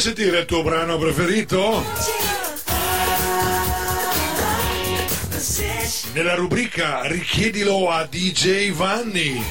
[0.00, 1.84] Vuoi sentire il tuo brano preferito?
[6.14, 9.44] Nella rubrica Richiedilo a DJ Vanni.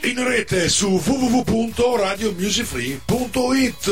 [0.00, 3.86] In rete su www.radiomusicfree.it.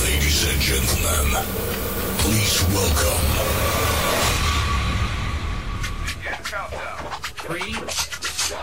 [0.00, 1.44] Ladies and gentlemen,
[2.16, 3.69] please welcome.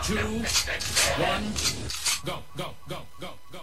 [0.08, 1.44] Two, one,
[2.26, 3.60] go, go, go, go, go.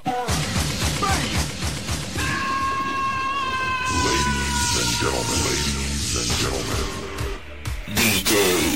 [4.05, 6.85] Ladies and gentlemen, ladies and gentlemen,
[7.97, 8.74] DJ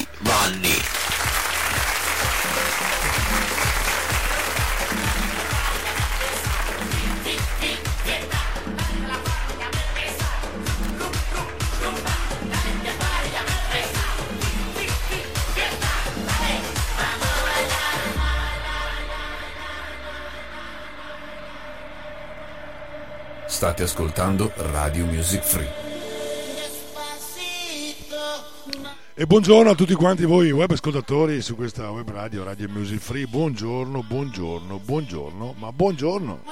[23.59, 25.69] State ascoltando Radio Music Free.
[29.15, 33.27] E buongiorno a tutti quanti voi web ascoltatori su questa web radio, Radio Music Free.
[33.27, 36.43] Buongiorno, buongiorno, buongiorno, ma buongiorno.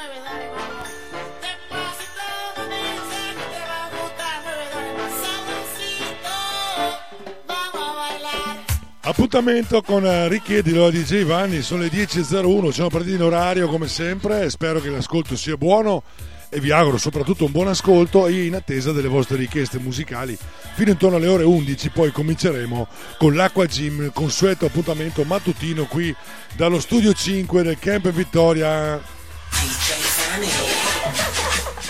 [9.02, 13.86] Appuntamento con eh, Richiedilo a DJ Vanni, sono le 10.01, siamo partiti in orario come
[13.86, 16.02] sempre, spero che l'ascolto sia buono
[16.48, 20.36] e vi auguro soprattutto un buon ascolto e in attesa delle vostre richieste musicali.
[20.74, 22.86] Fino intorno alle ore 11 poi cominceremo
[23.18, 26.14] con l'Aqua Gym consueto appuntamento mattutino qui
[26.54, 29.00] dallo studio 5 del Camp Vittoria.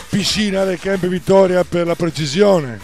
[0.09, 2.81] Piscina del Camp Vittoria per la precisione.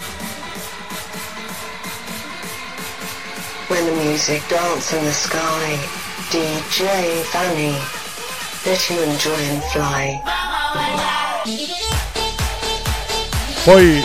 [3.69, 5.78] When the music dance in the sky,
[6.28, 7.75] DJ Fanny,
[8.66, 11.22] let you enjoy and fly.
[13.64, 14.00] Poi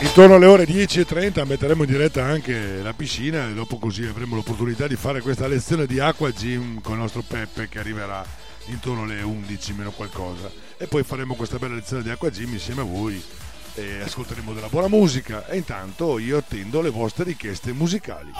[0.00, 4.88] intorno alle ore 10.30 metteremo in diretta anche la piscina e dopo così avremo l'opportunità
[4.88, 8.26] di fare questa lezione di acqua gym con il nostro Peppe che arriverà
[8.66, 10.50] intorno alle 11 meno qualcosa.
[10.76, 13.22] E poi faremo questa bella lezione di acqua gym insieme a voi
[13.74, 15.46] e ascolteremo della buona musica.
[15.46, 18.32] E intanto io attendo le vostre richieste musicali.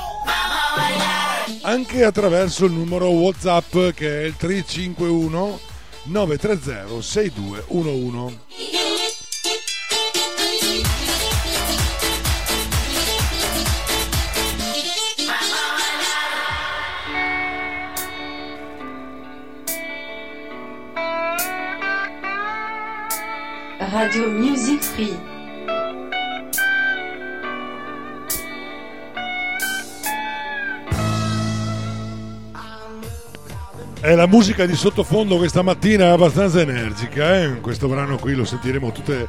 [1.62, 5.69] Anche attraverso il numero whatsapp che è il 351
[6.06, 8.38] 930 6211
[23.92, 25.39] Radio Music Free.
[34.02, 37.60] E la musica di sottofondo questa mattina è abbastanza energica, eh?
[37.60, 39.28] questo brano qui lo sentiremo tutte,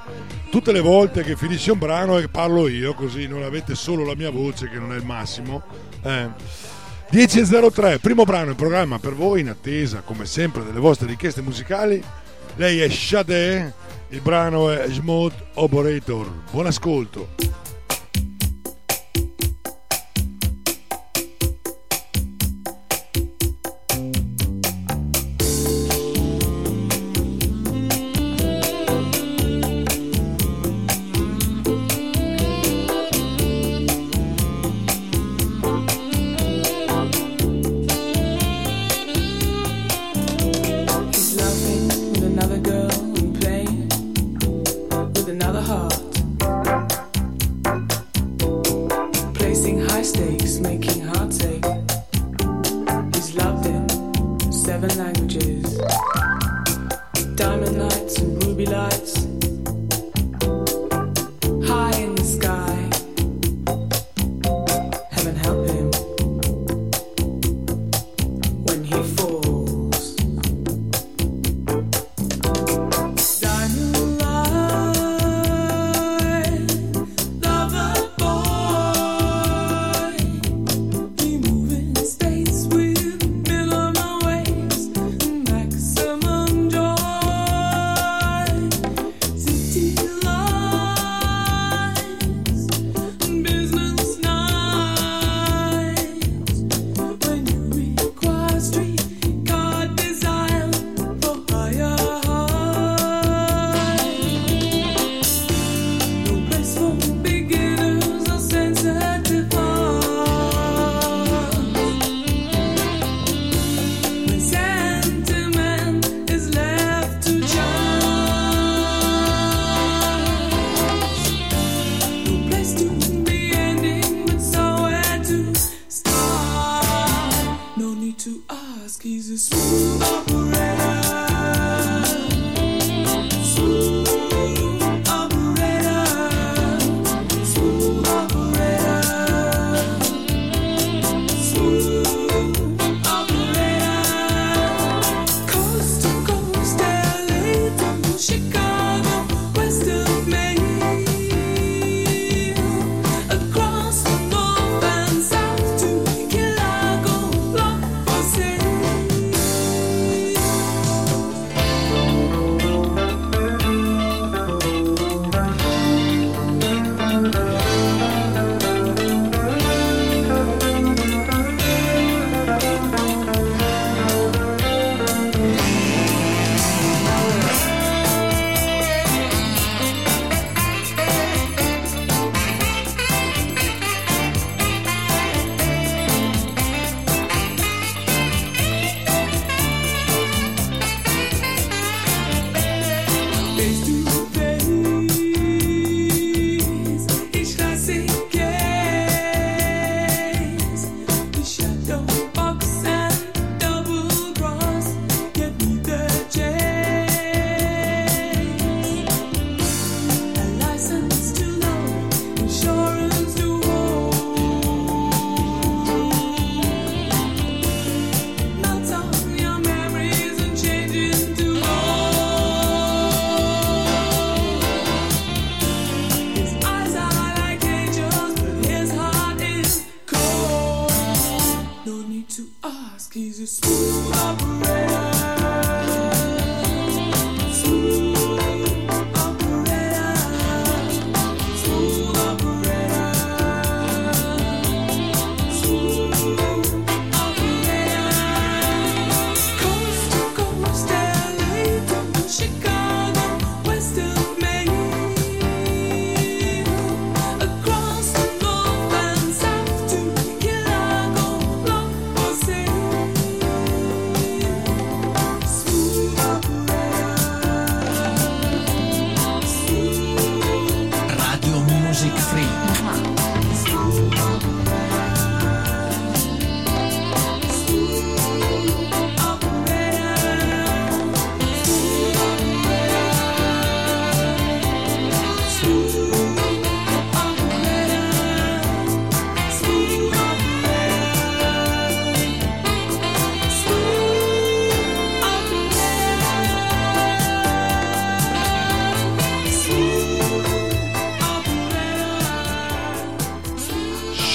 [0.50, 4.16] tutte le volte che finisce un brano e parlo io, così non avete solo la
[4.16, 5.62] mia voce che non è il massimo.
[6.04, 6.30] Eh.
[7.12, 12.02] 10.03, primo brano in programma per voi in attesa come sempre delle vostre richieste musicali.
[12.56, 13.74] Lei è Shade,
[14.08, 16.32] il brano è Smooth Operator.
[16.50, 17.71] Buon ascolto.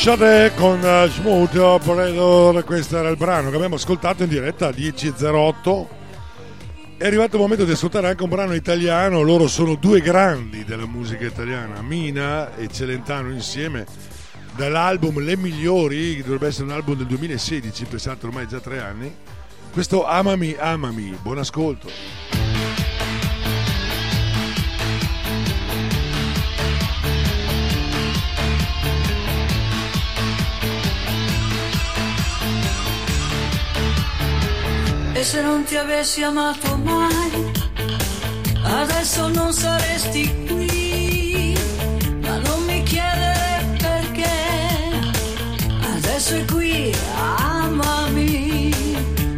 [0.06, 4.70] Shade con uh, Smooth Operator, questo era il brano che abbiamo ascoltato in diretta a
[4.70, 5.87] 10.08.
[6.97, 10.87] È arrivato il momento di ascoltare anche un brano italiano, loro sono due grandi della
[10.87, 13.85] musica italiana, Mina e Celentano insieme,
[14.54, 19.12] dall'album Le Migliori, che dovrebbe essere un album del 2016, pensate ormai già tre anni.
[19.73, 22.25] Questo Amami, Amami, buon ascolto.
[35.18, 37.50] E se non ti avessi amato mai,
[38.62, 41.56] adesso non saresti qui.
[42.20, 44.37] Ma non mi chiedere perché,
[45.94, 48.75] adesso è qui, amami.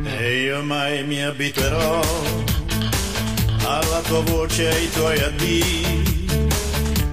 [0.05, 2.01] E io mai mi abituerò
[3.65, 6.27] alla tua voce e ai tuoi addii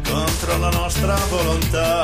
[0.10, 2.04] contro la nostra volontà.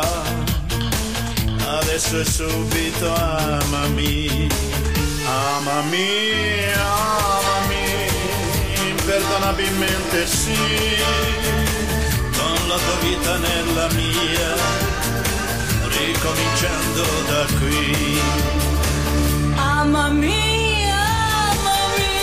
[1.79, 4.47] Adesso è subito amami,
[5.31, 7.85] amami, amami,
[8.89, 10.57] imperdonabilmente sì,
[12.37, 14.49] con la tua vita nella mia,
[15.97, 18.21] ricominciando da qui.
[19.55, 22.13] Amami, amami,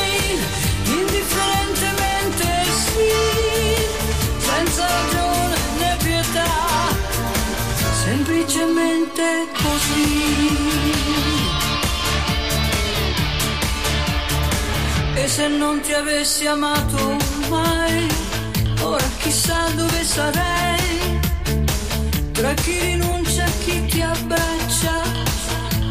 [0.84, 2.46] indifferentemente
[2.84, 3.10] sì,
[4.38, 6.52] senza ragione né pietà,
[8.04, 10.87] semplicemente così.
[15.20, 17.16] E se non ti avessi amato
[17.48, 18.06] mai,
[18.82, 21.20] ora chissà dove sarei,
[22.32, 25.02] tra chi rinuncia e chi ti abbraccia,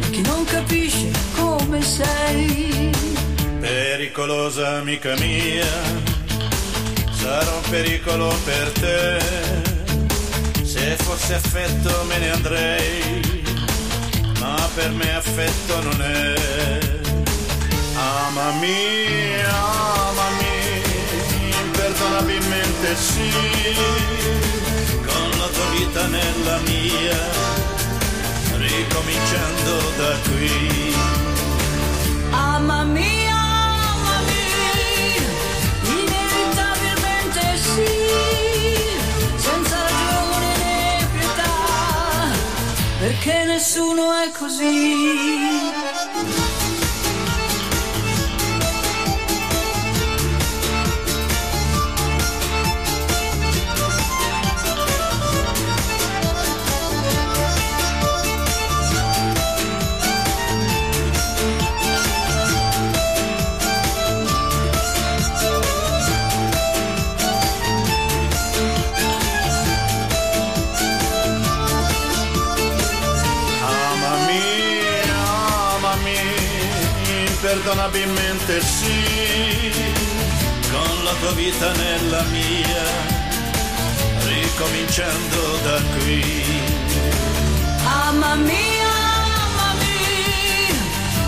[0.01, 2.89] e chi non capisce come sei.
[3.60, 5.74] Pericolosa amica mia,
[7.12, 9.17] sarò un pericolo per te.
[10.63, 13.43] Se fosse affetto me ne andrei,
[14.39, 17.06] ma per me affetto non è.
[18.07, 20.81] Amami, amami,
[21.61, 23.31] imperdonabilmente sì,
[25.05, 27.19] con la tua vita nella mia,
[28.55, 30.95] ricominciando da qui.
[32.31, 33.27] Amami,
[42.99, 45.96] perché nessuno è così.
[77.88, 79.72] Imperdonabilmente sì,
[80.70, 82.84] con la tua vita nella mia,
[84.25, 86.44] ricominciando da qui.
[87.84, 88.79] Amami,
[89.24, 90.00] amami,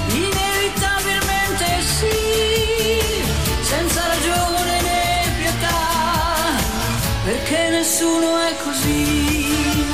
[0.07, 3.23] inevitabilmente sì,
[3.61, 6.57] senza ragione né pietà,
[7.23, 9.88] perché nessuno è così.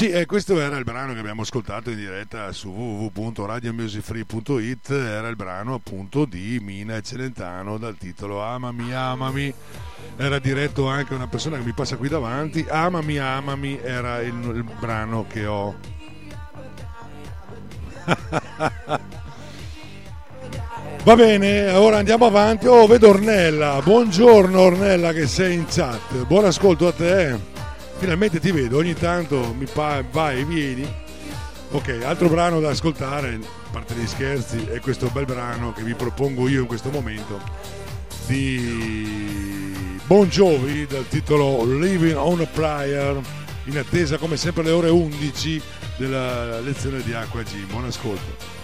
[0.00, 5.36] Sì, eh, questo era il brano che abbiamo ascoltato in diretta su www.radiomusicfree.it, era il
[5.36, 9.52] brano appunto di Mina Celentano dal titolo Amami, amami,
[10.16, 14.52] era diretto anche a una persona che mi passa qui davanti, Amami, amami era il,
[14.54, 15.74] il brano che ho.
[21.04, 22.66] Va bene, ora andiamo avanti.
[22.66, 23.82] Oh, vedo Ornella.
[23.84, 26.24] Buongiorno Ornella che sei in chat.
[26.24, 27.59] Buon ascolto a te.
[28.00, 30.90] Finalmente ti vedo, ogni tanto mi pa- vai e vieni.
[31.72, 35.92] Ok, altro brano da ascoltare, a parte gli scherzi, è questo bel brano che vi
[35.92, 37.38] propongo io in questo momento
[38.26, 43.20] di Bon Jovi dal titolo Living on a Prayer
[43.64, 45.60] in attesa come sempre alle ore 11
[45.98, 47.66] della lezione di Acqua G.
[47.66, 48.59] Buon ascolto.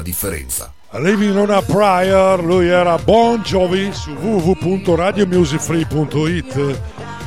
[0.00, 0.72] La differenza.
[0.92, 6.80] Living on a Prayer, lui era Bon Jovi su www.radiomusicfree.it.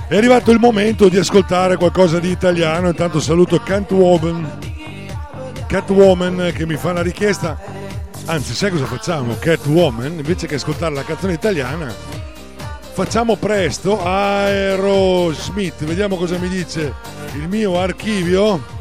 [0.07, 4.59] È arrivato il momento di ascoltare qualcosa di italiano, intanto saluto Catwoman,
[5.65, 7.57] Catwoman che mi fa una richiesta.
[8.25, 9.37] Anzi, sai cosa facciamo?
[9.39, 11.93] Catwoman, invece che ascoltare la canzone italiana,
[12.91, 16.93] facciamo presto Aerosmith, vediamo cosa mi dice
[17.35, 18.72] il mio archivio.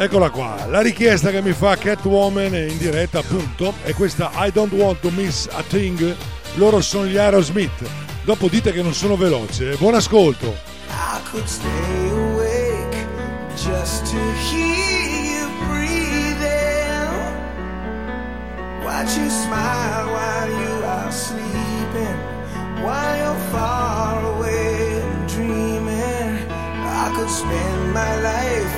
[0.00, 4.72] Eccola qua, la richiesta che mi fa Catwoman in diretta appunto è questa I don't
[4.72, 6.14] want to miss a thing,
[6.54, 7.84] loro sono gli Aerosmith,
[8.22, 10.54] dopo dite che non sono veloce, buon ascolto.
[10.88, 13.06] I could stay awake
[13.56, 17.10] just to hear you breathing.
[18.84, 22.18] Watch you smile while you are sleeping,
[22.84, 26.38] while you're far away and dreaming.
[26.86, 28.77] I could spend my life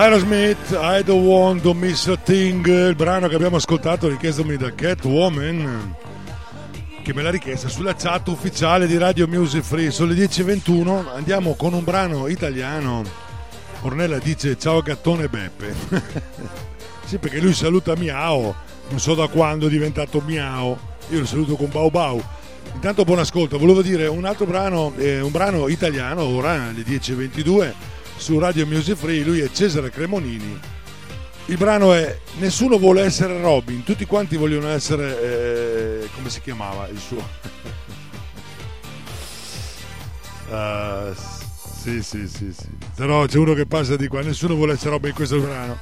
[0.00, 4.74] Aerosmith, I don't want to miss a thing, il brano che abbiamo ascoltato richiestomi da
[4.74, 5.94] Catwoman,
[7.02, 9.90] che me l'ha richiesta sulla chat ufficiale di Radio Music Free.
[9.90, 13.04] Sono le 10.21, andiamo con un brano italiano.
[13.82, 15.74] Ornella dice ciao gattone Beppe.
[17.04, 18.54] sì, perché lui saluta Miao,
[18.88, 20.78] non so da quando è diventato Miao,
[21.10, 22.24] io lo saluto con Bau Bau.
[22.72, 27.98] Intanto buon ascolto, volevo dire un altro brano, eh, un brano italiano ora alle 10.22
[28.20, 30.60] su Radio Music Free, lui è Cesare Cremonini.
[31.46, 36.02] Il brano è Nessuno vuole essere Robin, tutti quanti vogliono essere...
[36.02, 37.26] eh, come si chiamava il suo?
[40.52, 42.66] Ah, sì, sì, sì, sì.
[42.96, 45.78] Però c'è uno che passa di qua, nessuno vuole essere Robin in questo brano.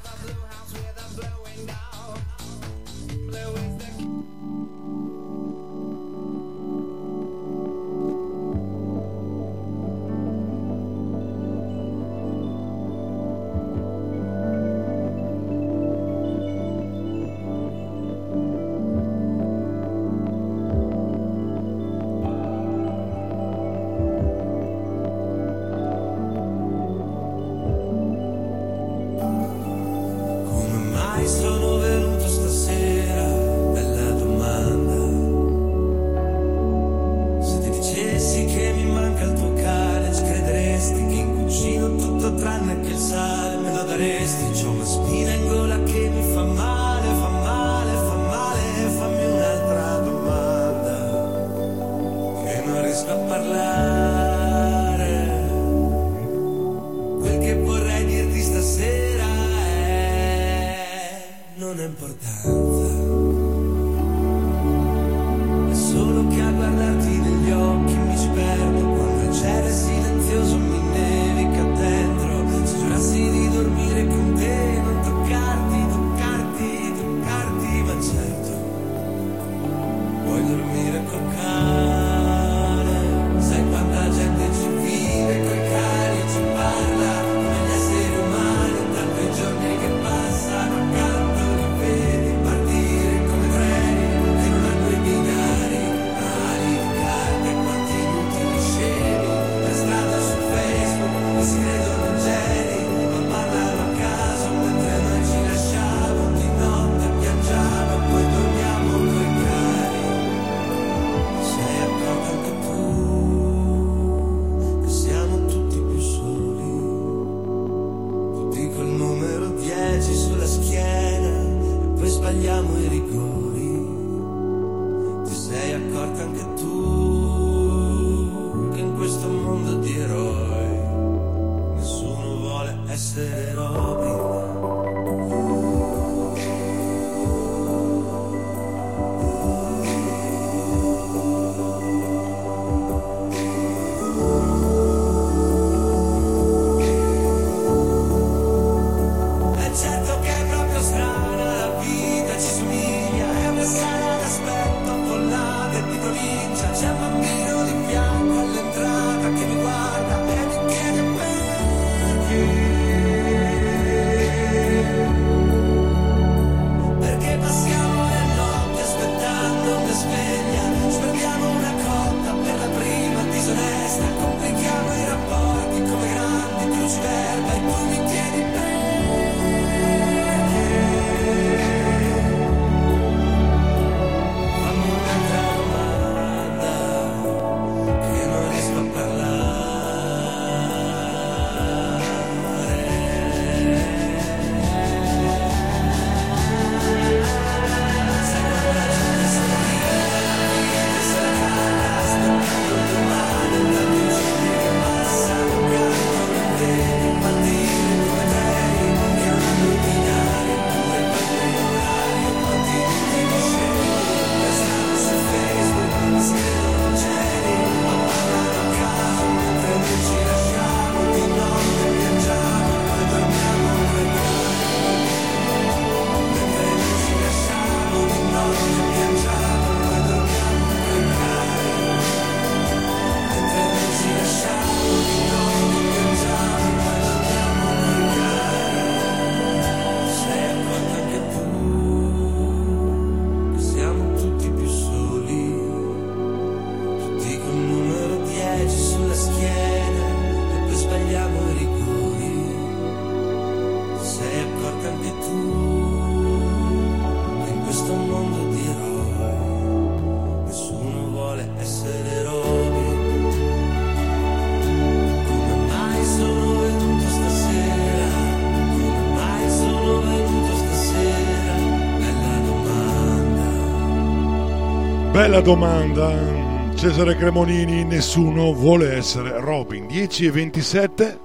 [275.38, 276.74] Bella domanda.
[276.74, 279.86] Cesare Cremonini, nessuno vuole essere Robin.
[279.86, 281.20] 10 e 27.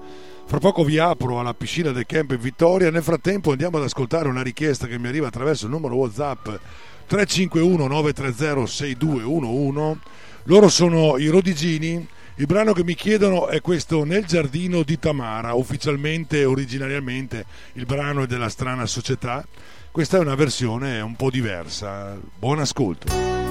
[0.46, 2.92] Fra poco vi apro alla piscina del camp Vittoria.
[2.92, 6.48] Nel frattempo andiamo ad ascoltare una richiesta che mi arriva attraverso il numero WhatsApp
[7.08, 10.00] 351 930 6211.
[10.44, 12.08] Loro sono i Rodigini.
[12.36, 18.24] Il brano che mi chiedono è questo Nel giardino di Tamara, ufficialmente, originariamente il brano
[18.24, 19.44] è della strana società.
[19.90, 22.16] Questa è una versione un po' diversa.
[22.38, 23.43] Buon ascolto.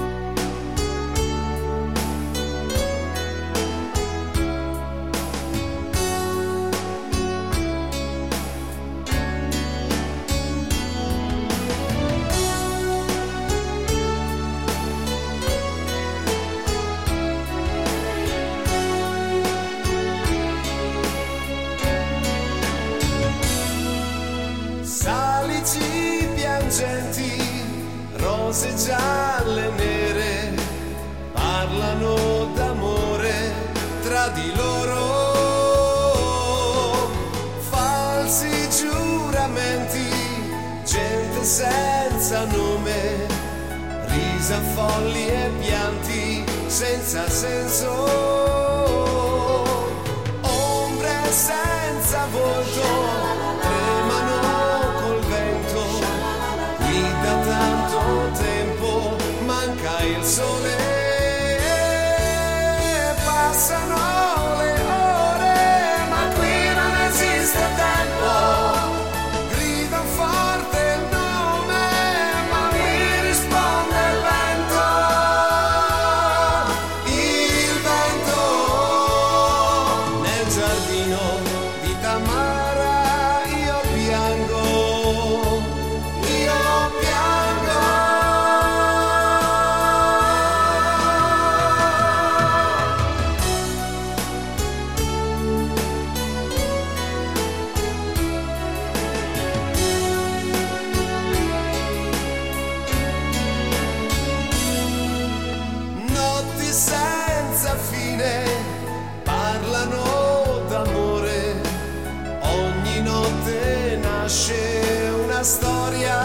[114.23, 116.17] Nasce una storia.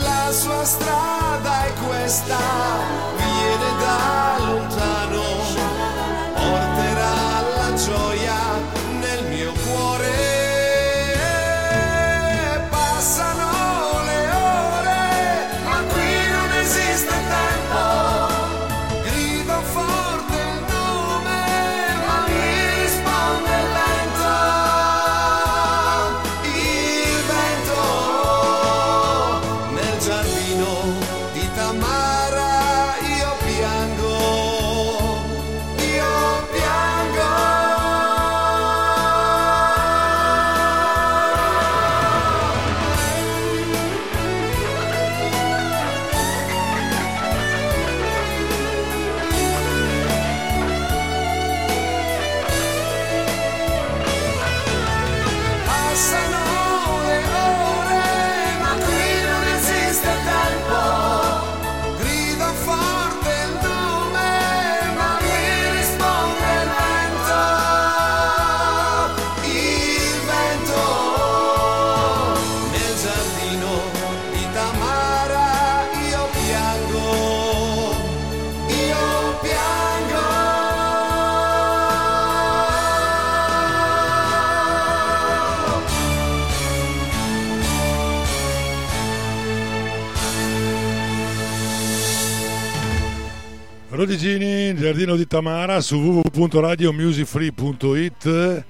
[0.00, 2.38] La sua strada è questa,
[94.14, 98.64] Rodigini, Giardino di Tamara su www.radiomusicfree.it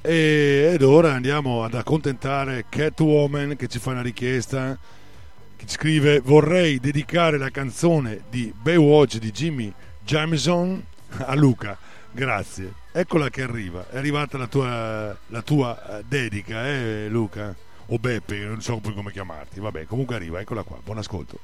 [0.00, 4.78] e, ed ora andiamo ad accontentare Catwoman che ci fa una richiesta
[5.56, 9.72] che scrive vorrei dedicare la canzone di Baywatch di Jimmy
[10.04, 10.80] Jamison
[11.18, 11.76] a Luca.
[12.12, 12.72] Grazie.
[12.92, 13.88] Eccola che arriva.
[13.90, 17.52] È arrivata la tua, la tua eh, dedica eh Luca?
[17.86, 19.58] O Beppe non so poi come chiamarti.
[19.58, 20.78] Vabbè comunque arriva eccola qua.
[20.84, 21.40] Buon ascolto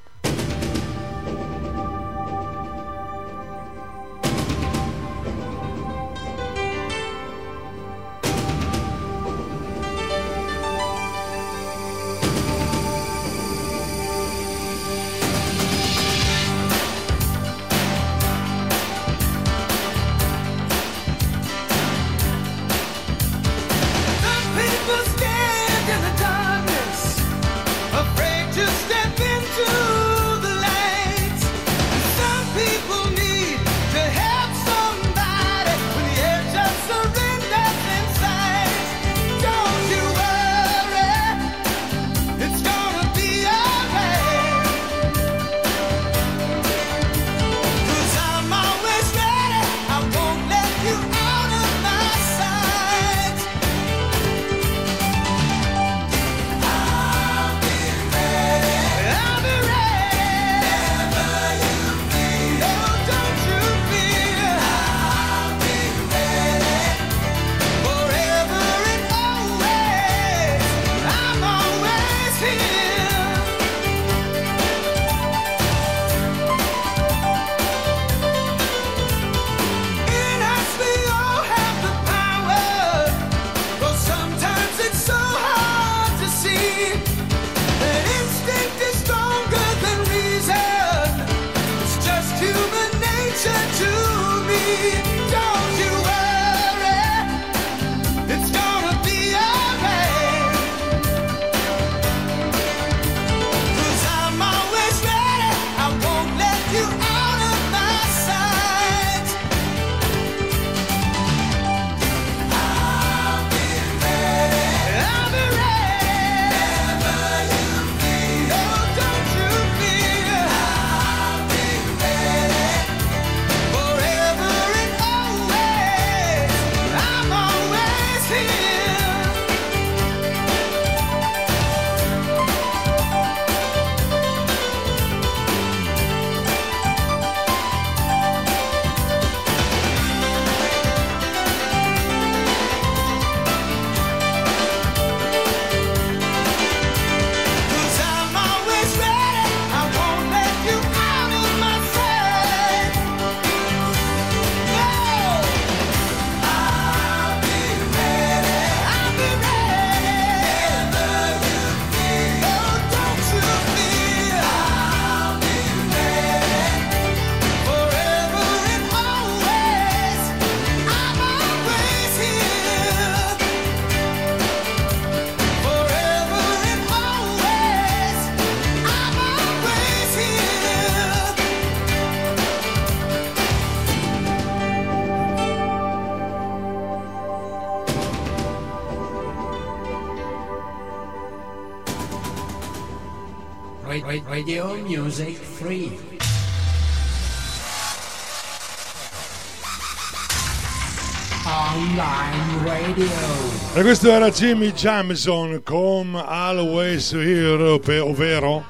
[203.83, 208.65] Questo era Jimmy Jamison con Always Here, ovvero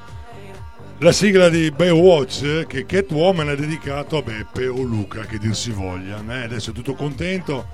[0.97, 5.69] la sigla di Baywatch che Catwoman ha dedicato a Beppe o Luca, che dir si
[5.69, 6.21] voglia.
[6.27, 7.65] Eh, adesso è tutto contento.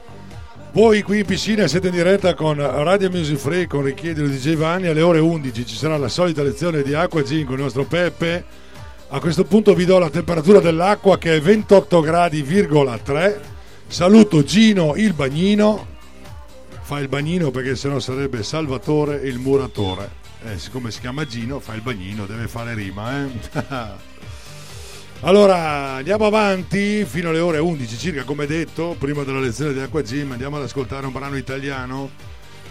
[0.73, 4.87] Voi qui in piscina siete in diretta con Radio Music Free con Richiedilo di Giovanni
[4.87, 8.43] alle ore 11 ci sarà la solita lezione di acqua gin con il nostro Peppe.
[9.07, 13.39] A questo punto vi do la temperatura dell'acqua che è 28 gradi,3.
[13.87, 15.97] Saluto Gino il bagnino.
[16.89, 20.09] Fa il bagnino perché sennò sarebbe Salvatore il muratore.
[20.43, 23.27] Eh, siccome si chiama Gino, fa il bagnino, deve fare rima, eh.
[25.21, 30.01] Allora andiamo avanti fino alle ore 11 circa, come detto, prima della lezione di Acqua
[30.01, 30.31] Gym.
[30.31, 32.09] Andiamo ad ascoltare un brano italiano.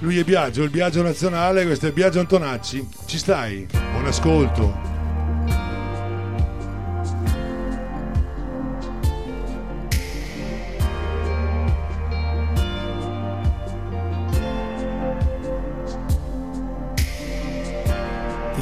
[0.00, 2.88] Lui è Biagio, il Biagio nazionale, questo è Biagio Antonacci.
[3.06, 3.68] Ci stai?
[3.92, 4.97] Buon ascolto.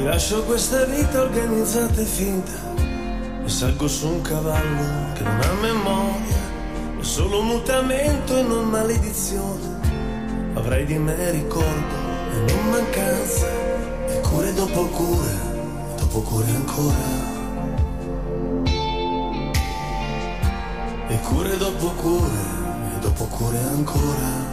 [0.07, 2.53] Lascio questa vita organizzata e finta
[3.43, 6.41] e salgo su un cavallo che non ha memoria,
[6.97, 9.79] è solo mutamento e non maledizione.
[10.53, 11.95] Avrai di me ricordo
[12.31, 13.47] e non mancanza,
[14.07, 15.35] e cure dopo cure,
[15.97, 17.25] dopo cure ancora.
[21.09, 22.39] E cure dopo cure,
[22.95, 24.46] e dopo cure ancora.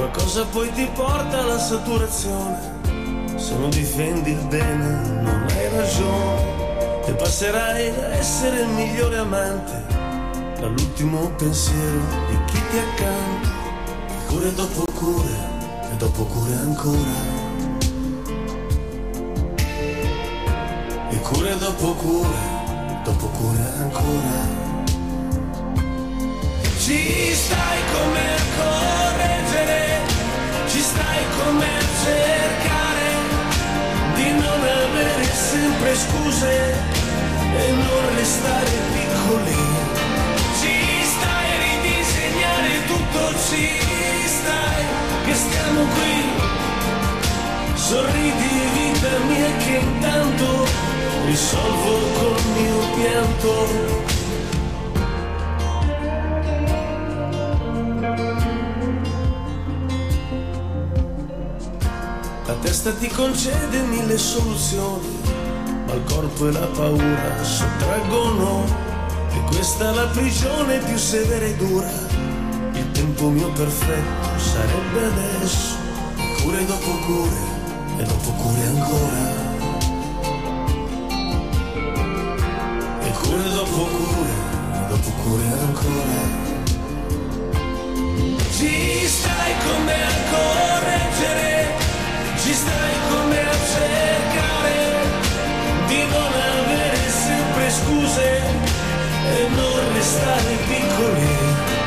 [0.00, 2.56] Qualcosa poi ti porta alla saturazione.
[3.36, 7.04] Se non difendi il bene, non hai ragione.
[7.04, 9.84] E passerai a essere il migliore amante.
[10.58, 13.48] Dall'ultimo pensiero di chi ti accanto.
[14.08, 15.36] E cure dopo cure,
[15.92, 17.14] e dopo cure ancora.
[21.10, 22.38] E cure dopo cure,
[23.04, 24.68] dopo cure ancora.
[26.78, 28.99] Ci stai come a correggere, ci
[30.90, 33.08] stai a cercare
[34.16, 36.52] di non avere sempre scuse
[37.62, 39.62] e non restare piccoli.
[40.60, 40.74] Ci
[41.14, 43.66] stai a ridisegnare tutto, ci
[44.36, 44.82] stai
[45.26, 46.16] che stiamo qui.
[47.74, 50.66] Sorridi vita mia che intanto
[51.26, 54.19] risolvo col mio pianto.
[62.82, 65.20] Testa ti concede mille soluzioni,
[65.86, 68.64] ma il corpo e la paura sottraggono.
[69.32, 71.90] E questa è la prigione più severa e dura.
[72.72, 75.76] Il tempo mio perfetto sarebbe adesso.
[76.40, 77.36] Cure dopo cure,
[77.98, 79.38] e dopo cure ancora.
[83.02, 84.32] E cure dopo cure,
[84.72, 86.38] e dopo cure ancora.
[88.56, 90.69] Ci stai come a correre
[92.42, 94.74] ci stai con me a cercare
[95.88, 98.42] di non avere sempre scuse
[99.36, 101.79] e non restare piccoli.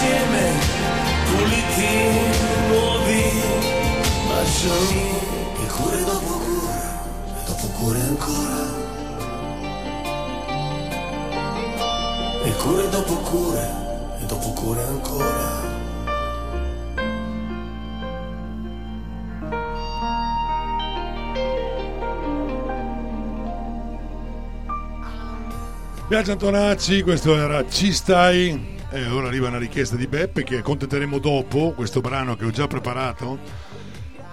[0.00, 0.52] Insieme
[1.28, 1.92] puliti,
[2.68, 3.22] nuovi,
[4.28, 5.10] baciami
[5.62, 6.80] e cure dopo cure,
[7.44, 8.78] dopo cure ancora.
[12.42, 13.70] E cure dopo cure,
[14.22, 15.68] e dopo cure ancora.
[26.08, 28.79] Biagio Antonacci, questo era Ci stai.
[28.92, 32.66] E ora arriva una richiesta di Beppe che contenteremo dopo, questo brano che ho già
[32.66, 33.38] preparato.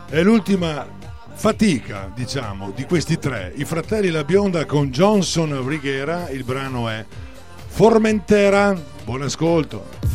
[0.09, 0.87] È l'ultima
[1.33, 3.53] fatica, diciamo, di questi tre.
[3.55, 7.05] I fratelli La Bionda con Johnson Righiera, il brano è
[7.67, 8.75] Formentera.
[9.03, 10.06] Buon ascolto.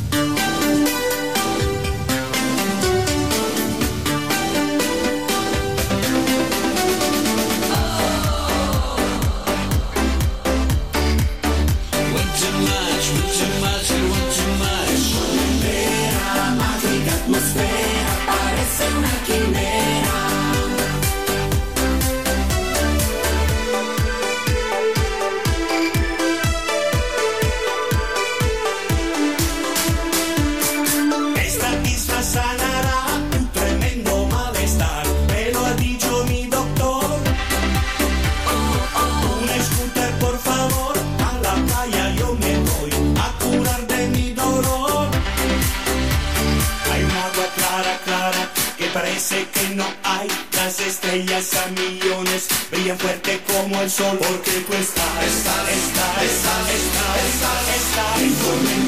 [58.52, 58.81] so many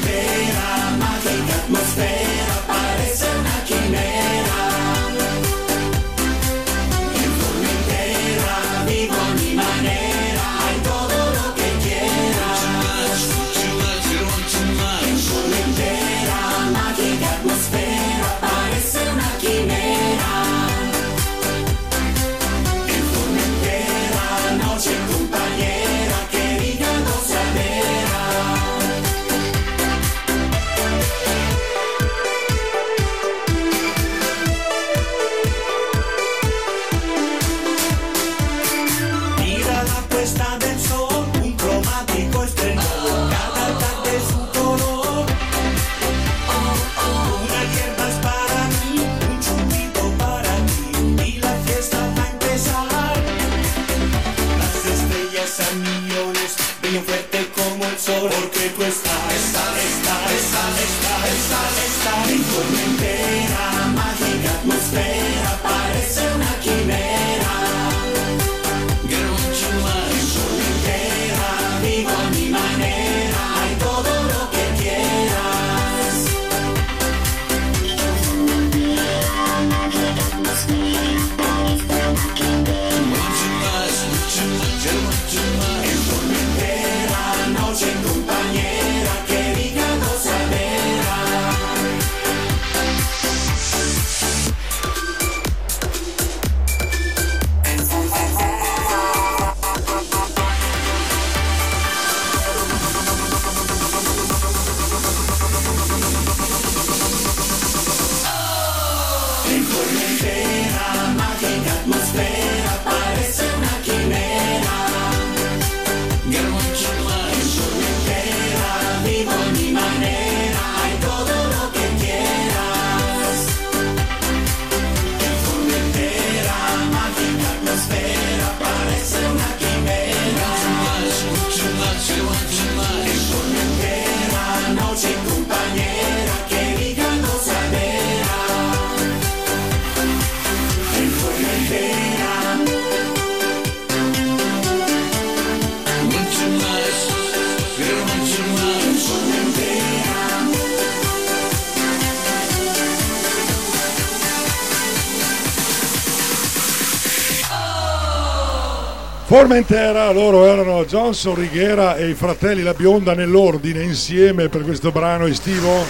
[159.35, 165.25] Formentera, loro erano Johnson Righiera e i fratelli La Bionda nell'ordine insieme per questo brano
[165.25, 165.83] estivo.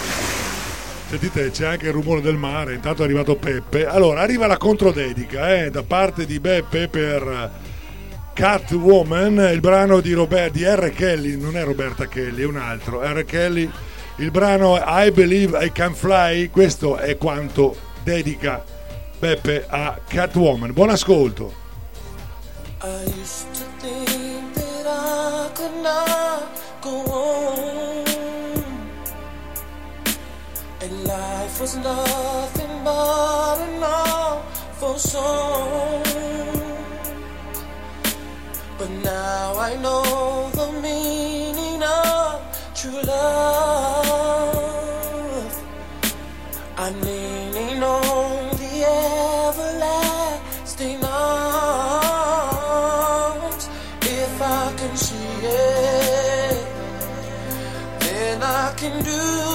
[1.07, 3.85] Sentite, c'è anche il rumore del mare, intanto è arrivato Peppe.
[3.85, 7.51] Allora, arriva la controdedica eh, da parte di Beppe per
[8.33, 10.91] Catwoman, il brano di, Robert, di R.
[10.95, 13.25] Kelly, non è Roberta Kelly, è un altro, R.
[13.25, 13.69] Kelly.
[14.15, 18.63] Il brano I Believe I Can Fly, questo è quanto dedica
[19.19, 20.73] Beppe a Catwoman.
[20.73, 21.64] Buon ascolto.
[31.66, 36.03] Was nothing but an awful song.
[38.78, 42.41] But now I know the meaning of
[42.76, 44.45] true love.
[46.78, 48.74] I'm leaning on the
[49.49, 52.03] everlasting arms.
[54.01, 56.68] If I can see it,
[58.01, 59.54] then I can do.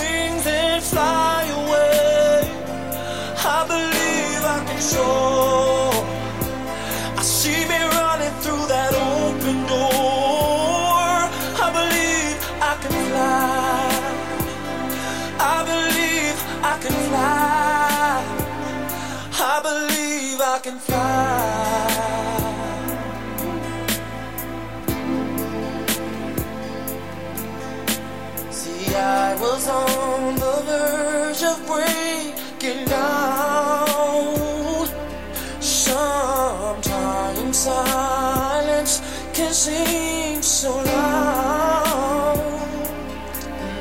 [39.63, 42.37] can seem so loud.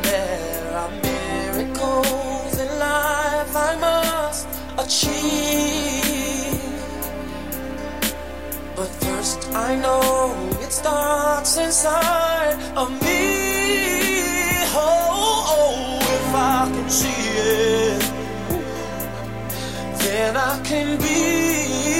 [0.03, 6.61] There are miracles in life I must achieve.
[8.77, 13.21] But first, I know it starts inside of me.
[14.73, 18.03] Oh, oh, oh if I can see it,
[19.99, 22.00] then I can be.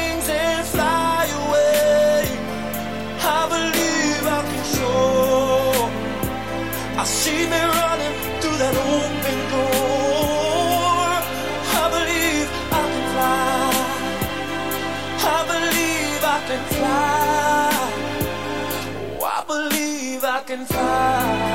[20.51, 21.50] can fly.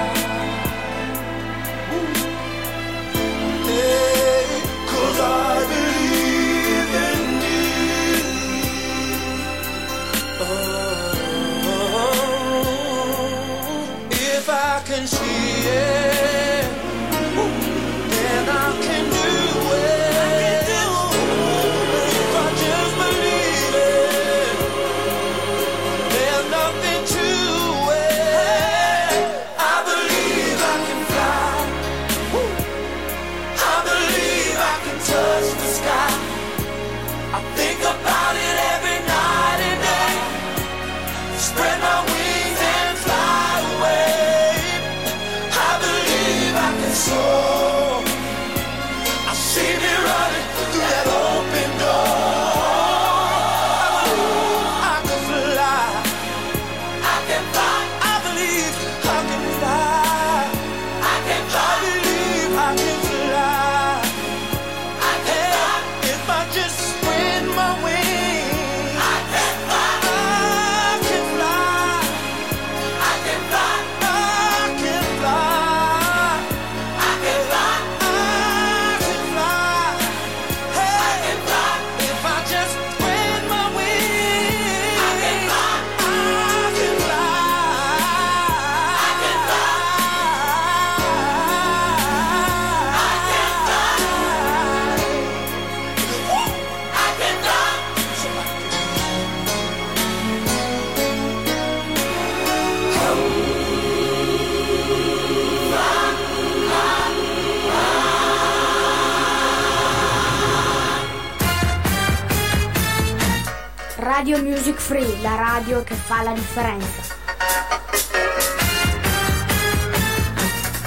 [115.57, 117.15] Radio che fa la differenza.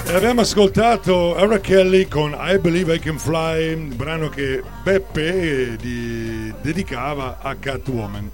[0.06, 6.54] E abbiamo ascoltato Ara Kelly con I Believe I Can Fly, brano che Beppe di-
[6.62, 8.30] dedicava a Catwoman.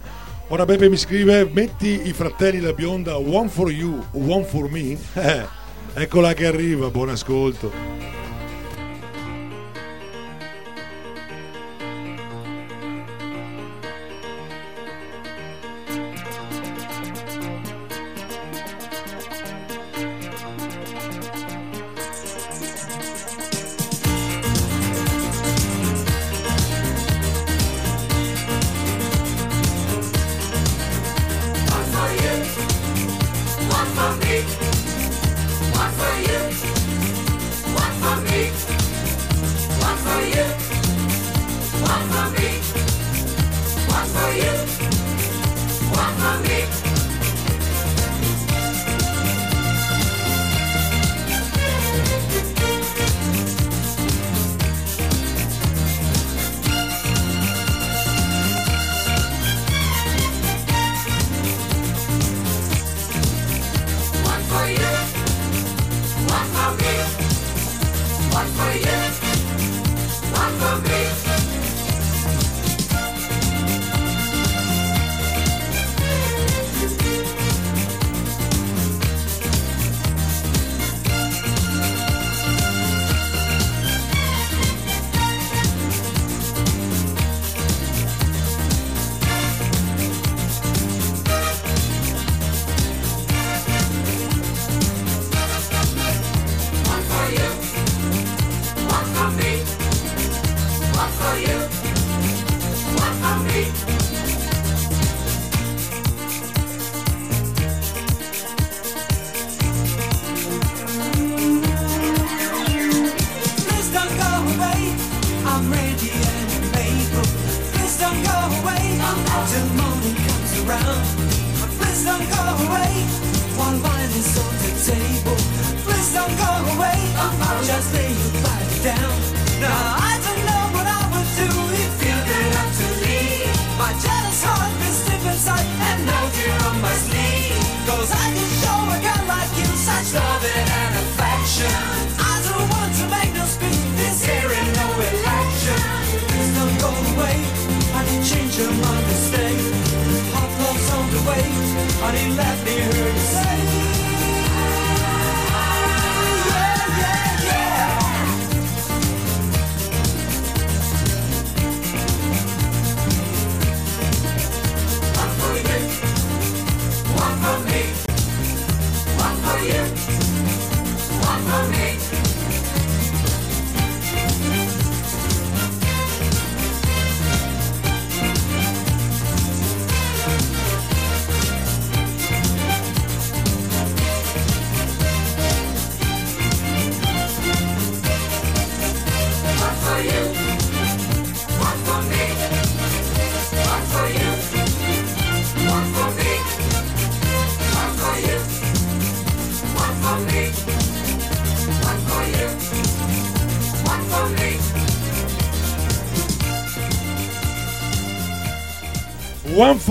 [0.50, 4.98] Ora Beppe mi scrive, metti i fratelli la bionda One for You, One for Me.
[5.14, 5.46] Eh,
[6.02, 7.72] eccola che arriva, buon ascolto.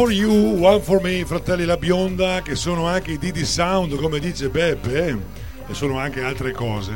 [0.05, 4.19] For you, one for me, fratelli La Bionda, che sono anche i Didi Sound, come
[4.19, 5.17] dice Beppe, eh,
[5.67, 6.93] e sono anche altre cose.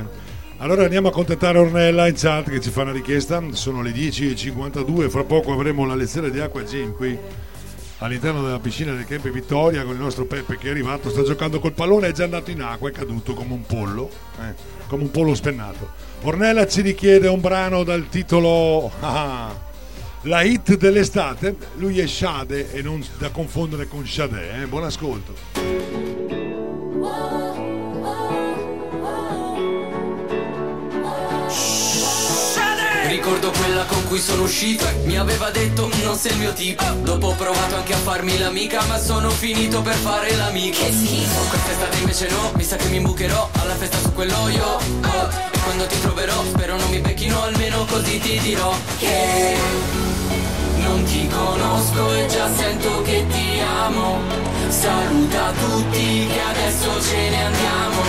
[0.59, 5.09] Allora andiamo a contattare Ornella in chat che ci fa una richiesta, sono le 10.52,
[5.09, 7.19] fra poco avremo la lezione di acqua gym qui
[8.01, 11.61] all'interno della piscina del Camp Vittoria con il nostro Peppe che è arrivato, sta giocando
[11.61, 14.53] col pallone, è già andato in acqua, è caduto come un pollo, eh,
[14.87, 15.93] come un pollo spennato.
[16.25, 19.67] Ornella ci richiede un brano dal titolo ah,
[20.29, 24.67] La hit dell'estate, lui è Shade e non da confondere con Shade, eh?
[24.67, 25.33] buon ascolto.
[33.07, 36.85] Ricordo quella con cui sono uscito e mi aveva detto non sei il mio tipo
[37.01, 40.85] Dopo ho provato anche a farmi l'amica ma sono finito per fare l'amico.
[40.85, 41.41] Che schifo.
[41.49, 44.63] Quest'estate invece no, mi sa che mi imbucherò alla festa su quell'oio.
[44.63, 48.77] Oh, E quando ti troverò spero non mi becchino almeno così ti dirò.
[48.99, 50.08] Che
[50.83, 54.19] non ti conosco e già sento che ti amo.
[54.69, 58.01] Saluta tutti che adesso ce ne andiamo.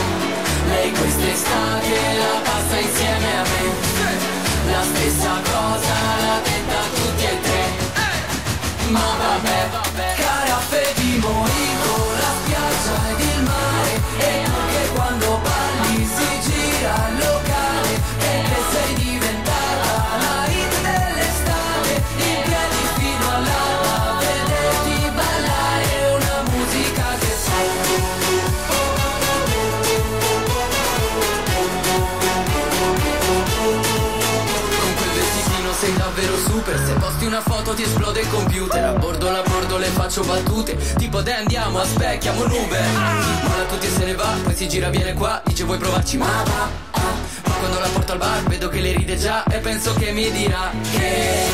[0.67, 4.71] Lei quest'estate la passa insieme a me.
[4.71, 7.63] La stessa cosa l'ha detta tutti e tre.
[8.89, 9.69] Ma vabbè,
[10.15, 14.01] caraffe di mojito La spiaggia ed il mare.
[14.17, 14.68] E
[36.69, 38.83] super Se posti una foto ti esplode il computer.
[38.83, 40.77] A bordo la bordo le faccio battute.
[40.97, 44.89] Tipo dai andiamo a specchiamo un Uber tutti e se ne va Poi si gira
[44.89, 46.17] viene qua Dice vuoi provarci?
[46.17, 47.13] Ma va ah.
[47.45, 50.31] Ma quando la porto al bar vedo che le ride già E penso che mi
[50.31, 51.45] dirà che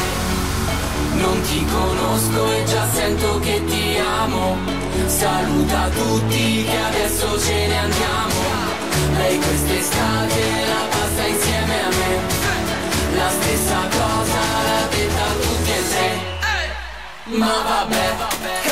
[1.14, 4.58] Non ti conosco e già sento che ti amo.
[5.08, 8.34] Saluta tutti che adesso ce ne andiamo.
[9.18, 12.44] Lei quest'estate la passa insieme a me.
[13.16, 15.05] La stessa cosa la devo
[17.28, 18.65] Mama Mother, Mother.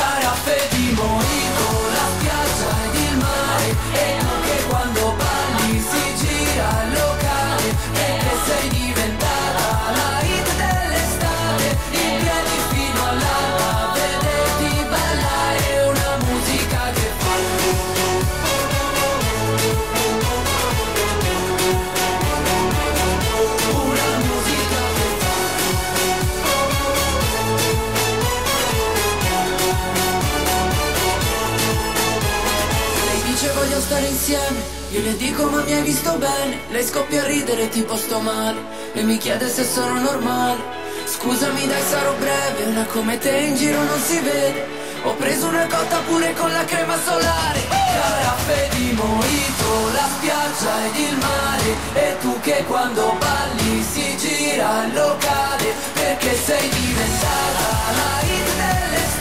[34.14, 34.62] insieme.
[34.92, 36.60] Io le dico ma mi hai visto bene?
[36.70, 38.60] Lei scoppia a ridere tipo sto male.
[38.94, 40.82] E mi chiede se sono normale.
[41.06, 44.82] Scusami dai sarò breve Una come te in giro non si vede.
[45.04, 47.60] Ho preso una cotta pure con la crema solare.
[47.70, 51.70] Caraffè di Moito, la spiaggia ed il mare.
[51.94, 59.13] E tu che quando balli si gira il locale Perché sei diventata la hit delle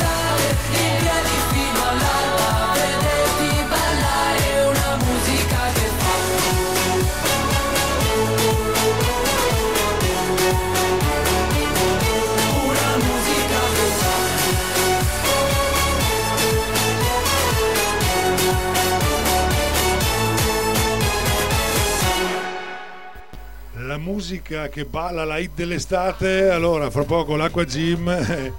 [24.03, 28.09] musica che balla la hit dell'estate, allora fra poco l'acqua gym.
[28.09, 28.53] Eh,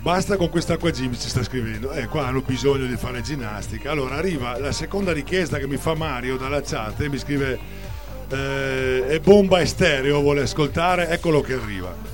[0.00, 1.90] basta con quest'acqua gym, ci sta scrivendo.
[1.92, 3.90] Eh, qua hanno bisogno di fare ginnastica.
[3.90, 7.58] Allora arriva la seconda richiesta che mi fa Mario dalla chat e mi scrive
[8.28, 12.11] eh, e bomba e stereo vuole ascoltare, eccolo che arriva.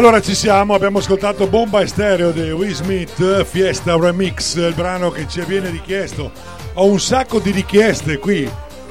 [0.00, 5.28] Allora ci siamo, abbiamo ascoltato Bomba Estéreo di Will Smith, Fiesta Remix, il brano che
[5.28, 6.32] ci viene richiesto.
[6.72, 8.50] Ho un sacco di richieste qui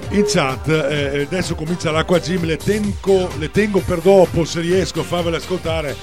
[0.10, 4.99] in chat, eh, adesso comincia l'acqua gym, le tengo, le tengo per dopo se riesco
[4.99, 5.95] a farvele ascoltare,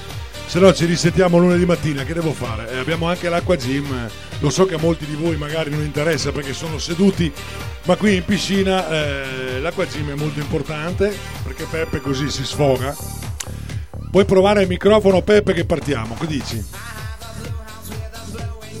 [0.45, 2.69] se no ci risentiamo lunedì mattina, che devo fare?
[2.69, 5.83] Eh, abbiamo anche l'acqua gym, eh, lo so che a molti di voi magari non
[5.83, 7.31] interessa perché sono seduti,
[7.83, 13.26] ma qui in piscina eh, l'acqua gym è molto importante perché Peppe così si sfoga.
[14.17, 16.65] Puoi provare il microfono Peppe che partiamo, che dici?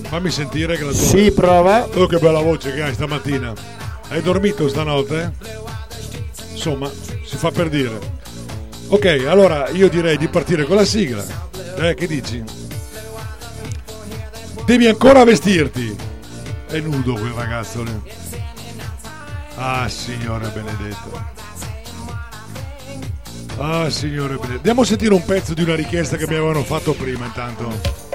[0.07, 0.99] Fammi sentire che la tua...
[0.99, 1.87] Si prova.
[1.93, 3.53] Oh che bella voce che hai stamattina.
[4.07, 5.33] Hai dormito stanotte?
[6.53, 6.89] Insomma,
[7.23, 7.99] si fa per dire.
[8.87, 11.23] Ok, allora io direi di partire con la sigla.
[11.81, 12.43] Eh, che dici?
[14.65, 15.95] Devi ancora vestirti.
[16.65, 18.01] È nudo quel ragazzo lì.
[19.53, 21.36] Ah, signore benedetto.
[23.59, 24.37] Ah, signore.
[24.49, 28.05] Andiamo a sentire un pezzo di una richiesta che mi avevano fatto prima intanto.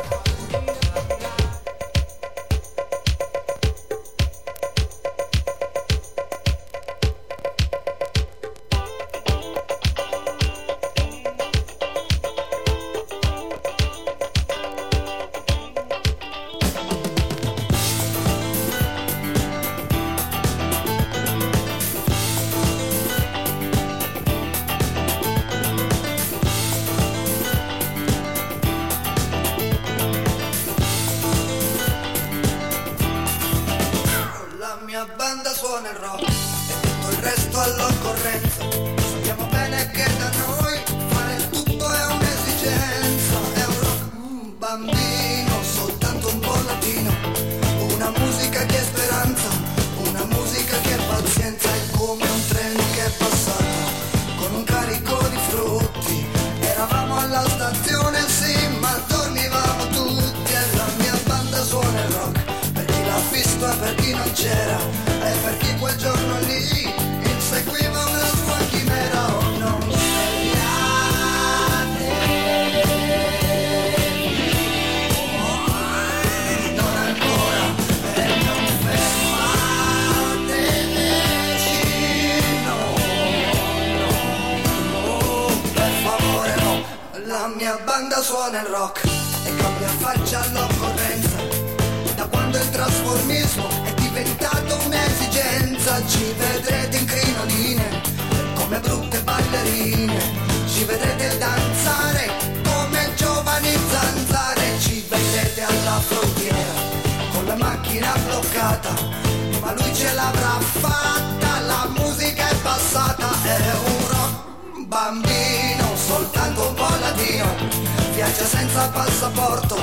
[118.72, 119.76] Senza passaporto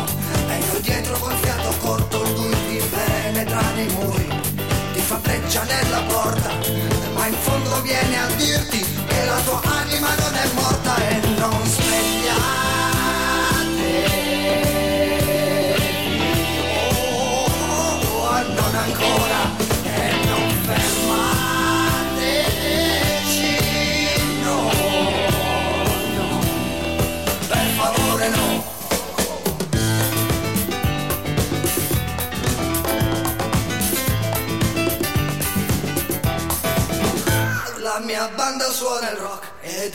[0.50, 4.28] e io dietro col fiato corto lui ti penetra nei muri
[4.94, 6.50] ti fa breccia nella porta
[7.14, 11.66] ma in fondo viene a dirti che la tua anima non è morta e non
[11.66, 11.79] svegliatevi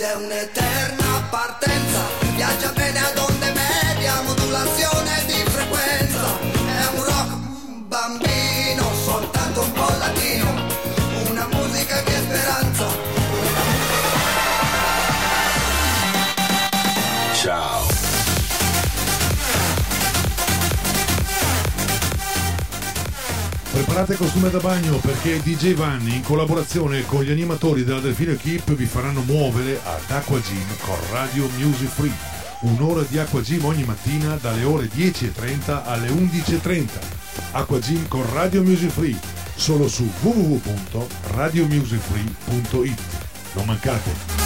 [0.04, 2.02] ed è un'eterna partenza.
[2.34, 4.93] Viaggia bene ad onde medie, modulazione
[23.94, 28.74] Preparate costume da bagno perché DJ Vanni in collaborazione con gli animatori della Delfino Equip
[28.74, 32.12] vi faranno muovere ad Aqua Gym con Radio Music Free.
[32.62, 36.88] Un'ora di Aqua Gym ogni mattina dalle ore 10.30 alle 11.30.
[37.52, 39.16] Aqua Gym con Radio Music Free
[39.54, 43.00] solo su www.radiomusicfree.it.
[43.52, 44.43] Non mancate!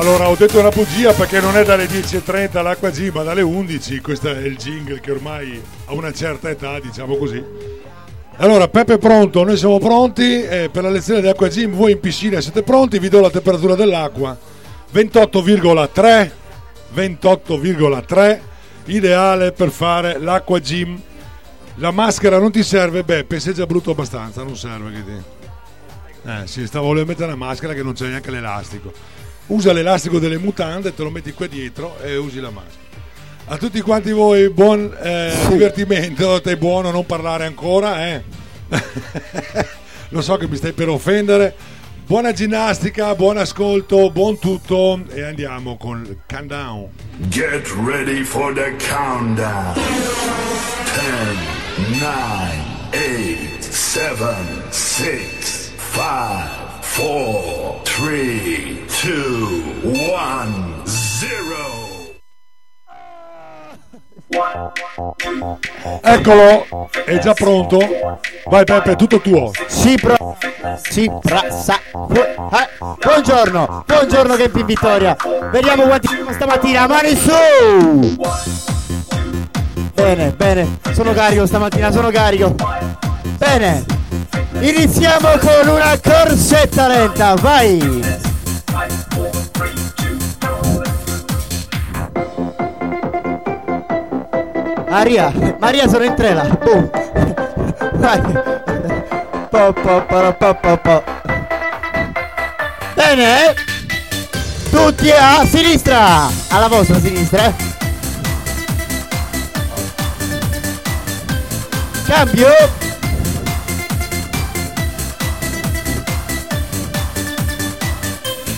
[0.00, 4.00] Allora, ho detto una bugia perché non è dalle 10.30 l'acqua G, ma dalle 11.
[4.00, 7.44] Questo è il jingle che ormai ha una certa età, diciamo così.
[8.36, 11.72] Allora, Peppe è pronto, noi siamo pronti eh, per la lezione di acqua gym.
[11.72, 12.98] Voi in piscina siete pronti?
[12.98, 14.34] Vi do la temperatura dell'acqua:
[14.90, 16.30] 28,3
[16.96, 18.40] 28,3
[18.86, 20.98] ideale per fare l'acqua gym
[21.74, 26.66] la maschera non ti serve beh peseggia brutto abbastanza non serve che ti eh sì
[26.66, 28.92] stavo volevo mettere la maschera che non c'è neanche l'elastico
[29.50, 32.88] usa l'elastico delle mutande te lo metti qua dietro e usi la maschera.
[33.46, 38.22] A tutti quanti voi buon eh, divertimento te buono non parlare ancora eh?
[40.10, 41.54] Lo so che mi stai per offendere.
[42.06, 46.88] Buona ginnastica buon ascolto buon tutto e andiamo con il countdown.
[47.28, 49.74] Get ready for the countdown.
[51.76, 54.34] 10, 9, 8, 7,
[54.70, 55.20] 6,
[55.94, 56.59] 5,
[56.96, 61.20] 4, 3, 2, 1, 0.
[66.02, 67.78] Eccolo, è già pronto.
[68.46, 69.52] Vai Peppe, tutto tuo.
[69.68, 70.36] Si pro...
[70.82, 71.50] Si pra...
[71.50, 71.78] Sa...
[72.12, 72.68] eh,
[72.98, 75.16] Buongiorno, buongiorno Campi Vittoria.
[75.52, 76.86] Vediamo quanti siamo stamattina.
[76.88, 78.16] Mani su!
[79.94, 80.78] Bene, bene.
[80.92, 82.54] Sono carico stamattina, sono carico.
[83.38, 83.98] Bene.
[84.60, 87.34] Iniziamo con una corsetta lenta.
[87.34, 88.18] Vai!
[94.88, 96.42] Maria, Maria sono in trela.
[96.44, 96.90] Boom.
[97.94, 98.20] Vai.
[99.50, 101.02] Po, po, po, po, po.
[102.94, 103.54] Bene.
[104.70, 106.28] Tutti a sinistra.
[106.48, 107.46] Alla vostra sinistra.
[107.46, 107.54] eh.
[112.06, 112.79] Cambio.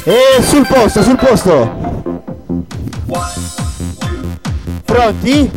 [0.04, 2.12] E sul posto, sul posto.
[4.84, 5.48] Pronti?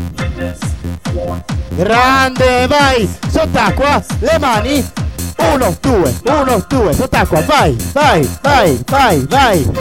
[1.70, 3.10] Grande, vai!
[3.32, 4.88] Sott'acqua, le mani.
[5.38, 9.72] Uno, due, uno, due, sott'acqua, vai, vai, vai, vai, vai.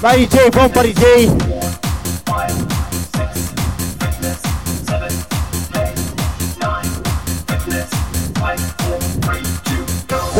[0.00, 1.47] Vai DJ, pompa DJ.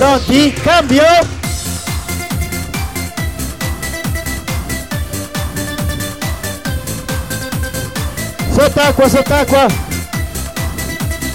[0.08, 0.50] Pronti?
[0.54, 1.04] Cambio!
[8.50, 9.66] Sott'acqua, sott'acqua!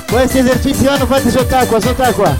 [0.09, 2.35] Questi esercizi vanno fatti sott'acqua, sott'acqua!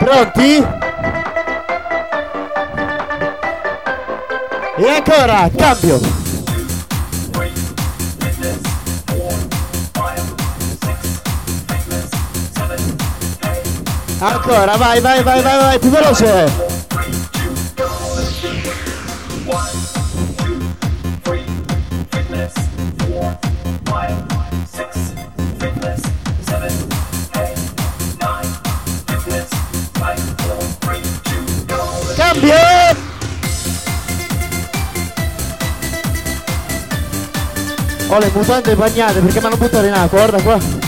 [0.00, 0.66] Pronti?
[4.76, 6.21] E ancora, cambio!
[14.24, 16.70] Ancora, vai, vai, vai, vai, vai, più veloce!
[32.14, 32.54] Cambio!
[38.06, 40.81] Ho le mutande bagnate perché mi hanno buttato in acqua, guarda qua.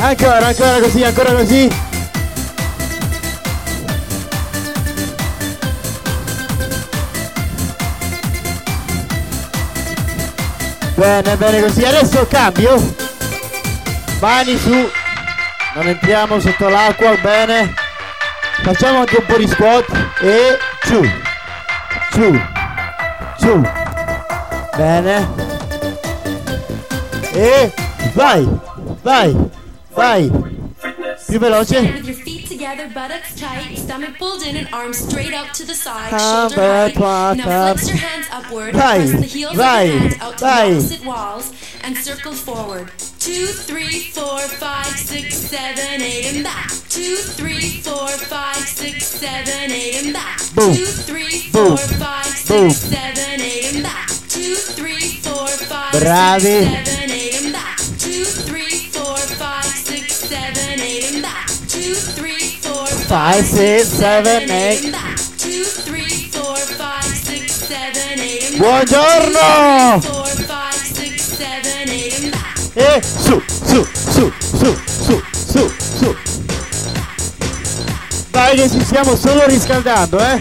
[0.00, 1.68] Ancora, ancora così, ancora così.
[10.94, 11.84] Bene, bene così.
[11.84, 12.94] Adesso cambio.
[14.20, 14.90] Mani su.
[15.74, 17.74] Non entriamo sotto l'acqua, bene.
[18.62, 19.86] Facciamo anche un po' di squat
[20.20, 21.08] e giù.
[22.12, 22.40] Giù.
[23.38, 23.68] Giù.
[24.76, 25.28] Bene.
[27.32, 27.72] E
[28.14, 28.48] vai.
[29.02, 29.47] Vai.
[29.98, 30.30] Vai.
[31.26, 31.80] Più veloce.
[31.80, 35.74] With your feet together, buttocks tight, stomach pulled in, and arms straight up to the
[35.74, 36.94] side, shoulder height.
[36.94, 40.16] beh, Now flex qua, your hands upward, Vai, press the heels vai, of the hands
[40.22, 40.70] out to vai.
[40.70, 41.52] the opposite walls,
[41.82, 42.86] and circle forward.
[43.18, 46.70] Two, three, four, five, six, seven, eight, and back.
[46.88, 50.38] Two, three, four, five, six, seven, eight, and back.
[50.54, 50.74] Boom.
[50.74, 51.76] Two, three, Boom.
[51.76, 52.70] four, five, six, Boom.
[52.70, 54.06] seven, eight, and back.
[54.30, 56.40] Two, three, four, five, Bravi.
[56.40, 57.17] six, seven, eight,
[63.08, 64.94] Five, six, seven, eight.
[68.58, 70.02] Buongiorno!
[72.74, 76.16] E su, su, su, su, su, su, su.
[78.30, 80.38] Dai che ci stiamo solo riscaldando, eh.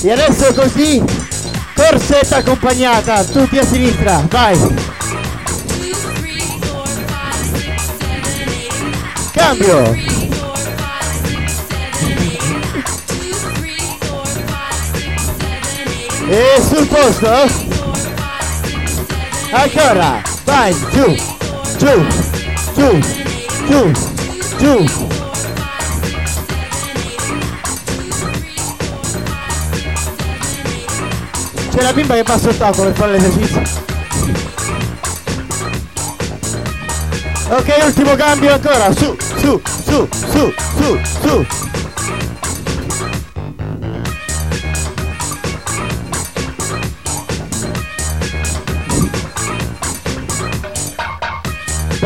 [0.00, 1.02] E adesso così,
[1.74, 4.58] corsetta accompagnata, tutti a sinistra, vai.
[9.32, 10.09] Cambio.
[16.32, 17.28] E sul posto?
[19.50, 20.22] Ancora!
[20.44, 21.12] Vai, giù,
[21.76, 22.06] giù,
[22.72, 23.00] giù,
[23.66, 23.92] giù,
[24.58, 24.84] giù.
[31.74, 33.62] C'è la bimba che va sott'acqua per fare l'esercizio.
[37.48, 41.69] Ok, ultimo cambio ancora, su, su, su, su, su, su.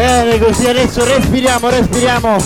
[0.04, 2.36] Bene, così adesso respiriamo, respiriamo.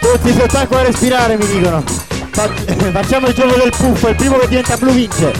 [0.00, 1.84] Tutti sott'acqua a respirare mi dicono.
[2.32, 5.32] Fac- Facciamo il gioco del puffo, il primo che diventa blu vince.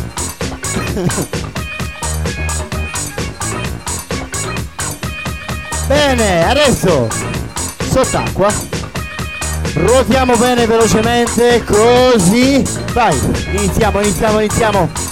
[5.88, 7.08] Bene, adesso
[7.90, 8.52] sott'acqua.
[9.74, 12.62] Ruotiamo bene velocemente, così.
[12.92, 13.18] Vai,
[13.50, 15.05] iniziamo, iniziamo, iniziamo.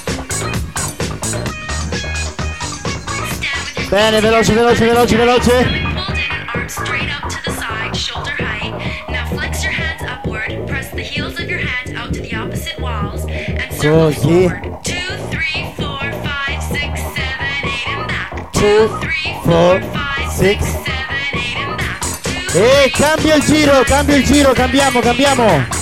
[12.24, 14.48] The opposite walls and circle Così.
[14.48, 14.82] forward.
[14.82, 18.52] Two, three, four, five, six, seven, eight, and back.
[18.52, 18.88] Two,
[19.44, 19.80] four,
[20.30, 20.64] six.
[22.56, 25.73] E cambio il giro, cambio il giro, cambiamo, cambiamo.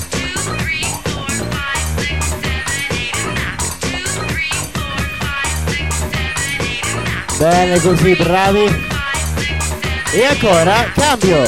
[7.42, 8.86] Bene così, bravi.
[10.12, 11.42] E ancora, cambio.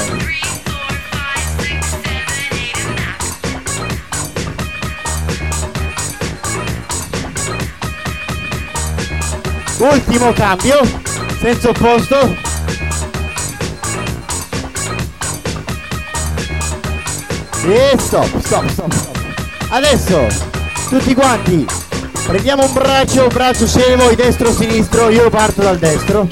[9.79, 10.81] Ultimo cambio,
[11.39, 12.37] senso opposto.
[17.67, 19.19] E stop, stop, stop, stop.
[19.69, 20.27] Adesso,
[20.89, 21.65] tutti quanti,
[22.27, 26.27] prendiamo un braccio, un braccio sceglie voi destro sinistro, io parto dal destro.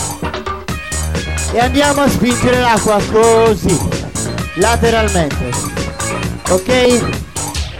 [1.52, 3.78] E andiamo a spingere l'acqua così,
[4.54, 5.50] lateralmente.
[6.48, 6.68] Ok?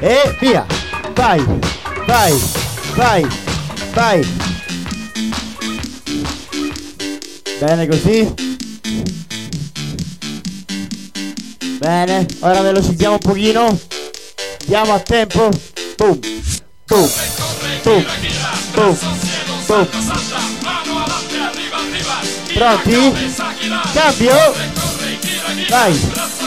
[0.01, 0.67] E via.
[1.15, 1.45] Vai,
[2.07, 2.43] vai,
[2.95, 3.27] vai,
[3.93, 4.27] vai.
[7.59, 8.35] Bene così.
[11.79, 13.79] Bene, ora velocizziamo un pochino.
[14.67, 15.49] Diamo a tempo.
[15.97, 16.19] Boom,
[16.87, 17.09] boom,
[17.85, 18.05] boom,
[18.75, 18.97] boom,
[19.67, 19.89] boom.
[22.55, 23.13] Pronti?
[23.93, 24.55] Cambio.
[25.69, 25.93] Vai,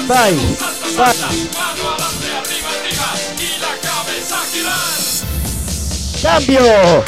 [0.06, 0.36] vai,
[0.96, 1.16] vai.
[6.22, 7.04] Cambio.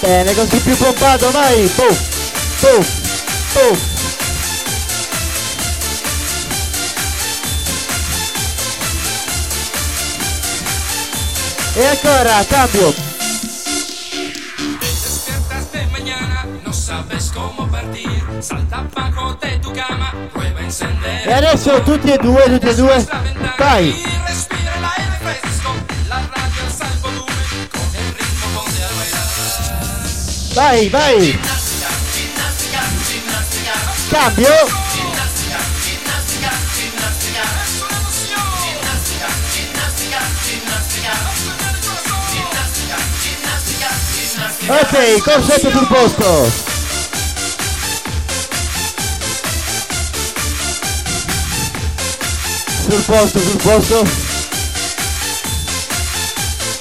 [0.00, 1.66] Bene, così più pompato, vai.
[1.76, 1.96] Boom,
[2.60, 2.86] boom,
[3.52, 3.97] boom.
[20.32, 21.24] Prueba a encender.
[21.24, 23.06] E adesso tutti e due, tutti e due.
[23.56, 23.92] Vai.
[24.26, 25.18] Respira el aire
[44.70, 46.50] Ok, corsetto sul posto.
[52.86, 54.06] Sul posto, sul posto.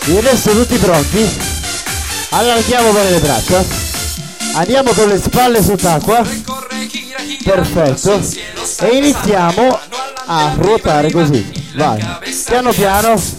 [0.04, 1.30] E adesso tutti pronti?
[2.32, 3.64] Allarghiamo bene le braccia.
[4.56, 6.28] Andiamo con le spalle sott'acqua.
[7.42, 8.22] Perfetto.
[8.82, 9.80] E iniziamo
[10.26, 11.70] a ruotare così.
[11.76, 12.06] Vai.
[12.46, 13.37] Piano piano.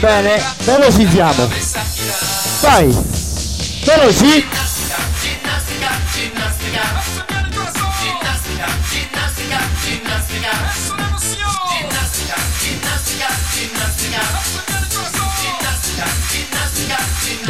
[0.00, 1.50] Bene, velocizziamo.
[2.60, 2.86] Vai.
[3.84, 4.46] Veloci.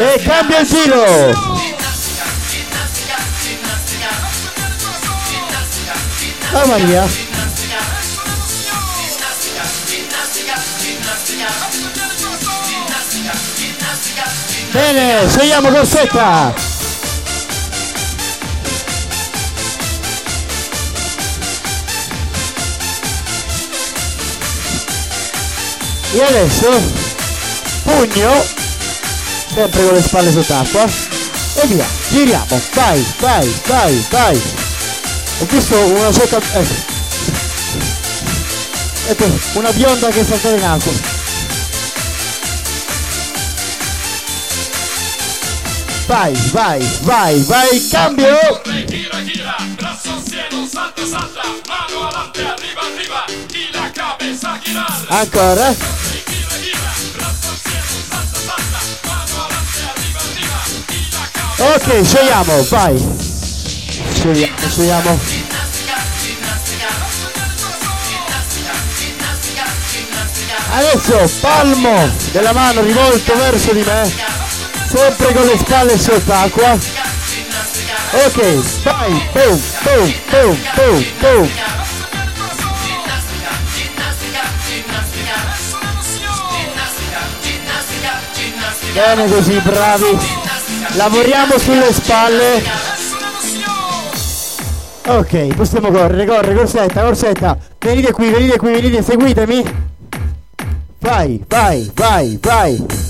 [0.01, 1.59] E cambia il giro.
[6.53, 7.28] Ah Maria.
[14.79, 16.55] Bene, scegliamo corsetta.
[26.13, 26.81] E adesso
[27.83, 28.47] pugno,
[29.53, 34.43] sempre con le spalle sott'acqua, e via, giriamo, vai, vai, vai, vai.
[35.41, 36.41] Ho visto una sotto...
[36.53, 36.67] eh.
[39.09, 41.18] Ecco, una bionda che è saltata in acqua.
[46.09, 48.27] Vai, vai, vai, vai, cambio!
[48.65, 54.59] Gira, gira, brazo al cielo, salta, salta, mano adelante, arriba, arriba, y la cabeza.
[55.11, 55.75] Ancora.
[60.91, 62.97] Y la cabeza Ok, sciogliamo, vai.
[64.15, 65.21] Sciogliamo, sciogliamo.
[70.71, 74.11] Adesso palmo della mano rivolto verso di me,
[74.89, 76.79] sempre con le spalle sott'acqua.
[78.11, 81.51] Ok, vai, boom, boom, boom, boom, boom.
[88.95, 90.19] Bene così, bravi.
[90.95, 92.63] Lavoriamo sulle spalle.
[95.07, 97.59] Ok, possiamo correre, corre, corsetta, corsetta.
[97.79, 99.63] Venite qui, venite qui, venite, seguitemi.
[101.01, 103.08] Vai, vai, vai, vai.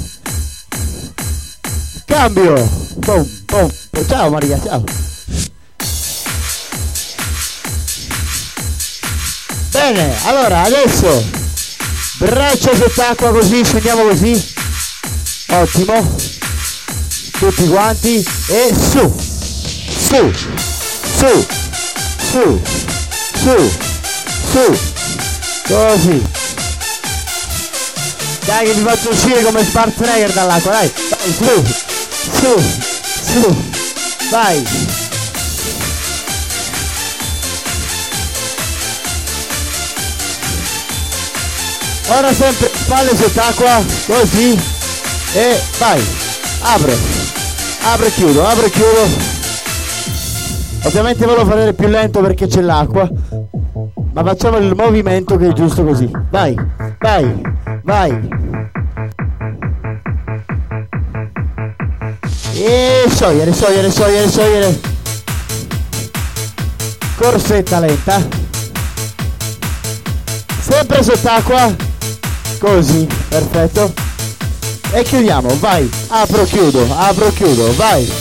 [2.09, 2.55] Cambio.
[2.97, 3.71] Boom, boom.
[4.09, 4.83] Ciao Maria, ciao.
[9.71, 11.23] Bene, allora adesso
[12.19, 14.55] braccia sott'acqua così, scendiamo così.
[15.49, 16.17] Ottimo.
[17.39, 19.15] Tutti quanti e su.
[20.09, 20.33] Su.
[21.19, 21.47] Su.
[22.31, 22.63] Su.
[23.35, 23.71] Su.
[24.51, 24.79] Su.
[25.67, 26.27] Così.
[28.47, 30.93] Dai che vi faccio uscire come Schwarzenegger dall'acqua, dai.
[31.11, 31.88] Vai, su.
[32.33, 32.59] Su.
[33.25, 33.57] Su.
[34.31, 34.65] Vai.
[42.11, 44.59] Ora sempre spalle sott'acqua, così.
[45.35, 46.03] E vai.
[46.61, 46.93] Apro.
[47.83, 49.09] Apro e chiudo, apro e chiudo.
[50.85, 53.09] Ovviamente ve lo farete più lento perché c'è l'acqua.
[54.13, 56.11] Ma facciamo il movimento che è giusto così.
[56.31, 56.57] Vai,
[56.99, 57.41] vai,
[57.83, 58.29] vai.
[62.61, 64.81] E sciogliere, sciogliere, sciogliere, sciogliere.
[67.17, 68.27] Corsetta lenta.
[70.61, 71.73] Sempre sott'acqua.
[72.59, 73.93] Così, perfetto.
[74.91, 75.89] E chiudiamo, vai.
[76.09, 78.13] Apro, chiudo, apro, chiudo, vai.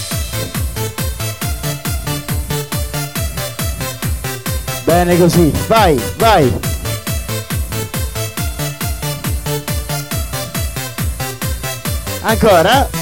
[4.83, 6.53] Bene così, vai, vai.
[12.21, 12.96] Ancora.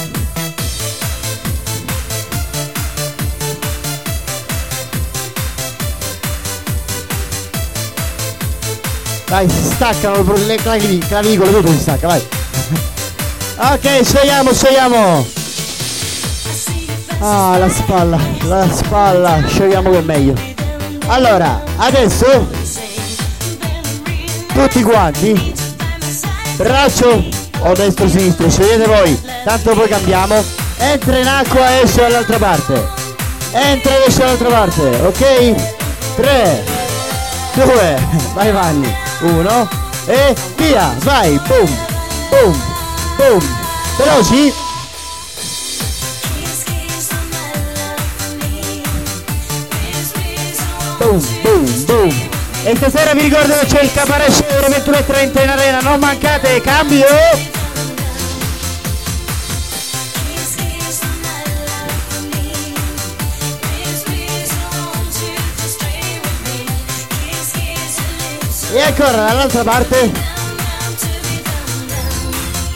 [9.28, 12.26] Vai, si staccano le clavi- clavicole, tutto si stacca, vai.
[13.58, 15.26] Ok, scegliamo, scegliamo.
[17.18, 20.34] Ah, la spalla, la spalla, scegliamo che è meglio.
[21.06, 22.46] Allora, adesso
[24.52, 25.54] tutti quanti
[26.56, 27.24] braccio
[27.60, 30.42] o destro o sinistro, scegliete voi, tanto poi cambiamo.
[30.78, 32.88] Entra in acqua e esce dall'altra parte.
[33.52, 35.54] Entra e esce dall'altra parte, ok?
[36.16, 36.64] 3,
[37.54, 39.68] 2, vai Vanni, 1
[40.06, 41.76] e via, vai, boom,
[42.30, 42.62] boom,
[43.16, 43.56] boom.
[43.96, 44.54] Veloci?
[50.98, 52.28] Boom, boom, boom.
[52.64, 57.55] E stasera vi ricordo che c'è il alle 21.30 in arena, non mancate, cambio!
[68.98, 70.10] Ancora dall'altra parte.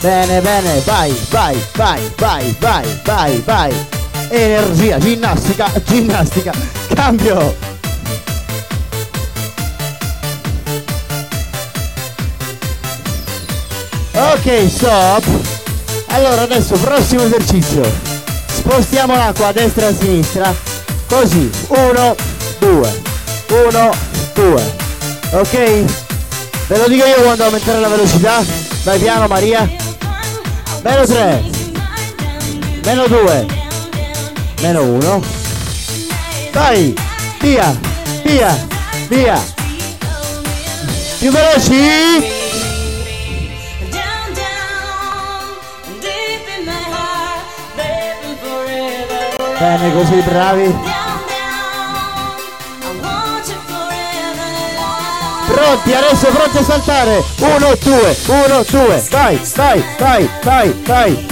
[0.01, 3.87] Bene, bene, vai, vai, vai, vai, vai, vai, vai.
[4.29, 6.51] Energia, ginnastica, ginnastica,
[6.93, 7.55] cambio.
[14.13, 15.25] Ok, stop.
[16.09, 17.81] Allora adesso prossimo esercizio.
[18.45, 20.55] Spostiamo l'acqua a destra e a sinistra.
[21.07, 21.49] Così.
[21.69, 22.15] Uno,
[22.59, 23.01] due.
[23.49, 23.91] Uno,
[24.35, 24.75] due.
[25.31, 26.00] Ok?
[26.71, 28.41] Ve lo dico io quando aumentare la velocità.
[28.83, 29.69] Vai piano Maria.
[30.81, 31.43] Meno 3.
[32.85, 33.45] Meno 2.
[34.61, 35.23] Meno 1.
[36.53, 36.93] Vai.
[37.41, 37.77] Via.
[38.23, 38.67] Via.
[39.09, 39.43] Via.
[41.19, 42.39] Più veloci.
[49.59, 50.90] Bene così, bravi.
[55.51, 57.23] Pronti, adesso pronti a saltare.
[57.39, 59.03] Uno, due, uno, due.
[59.09, 61.25] Vai, vai, vai, vai, vai.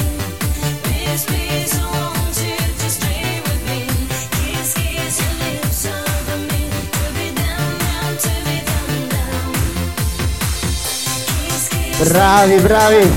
[12.03, 13.11] Bravi, bravi.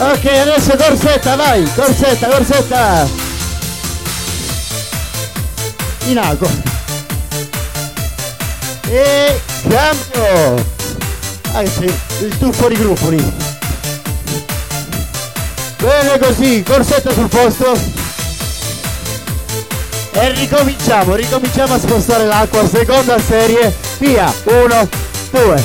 [0.00, 3.31] Ok, adesso corsetta, vai, corsetta, corsetta.
[6.06, 6.48] In ago.
[8.88, 10.64] E cambio.
[11.78, 11.84] Sì,
[12.24, 13.08] il tuffo di gruppo.
[15.78, 17.76] Bene così, corsetta sul posto.
[20.12, 24.88] E ricominciamo, ricominciamo a spostare l'acqua, seconda serie, via, uno,
[25.30, 25.64] due,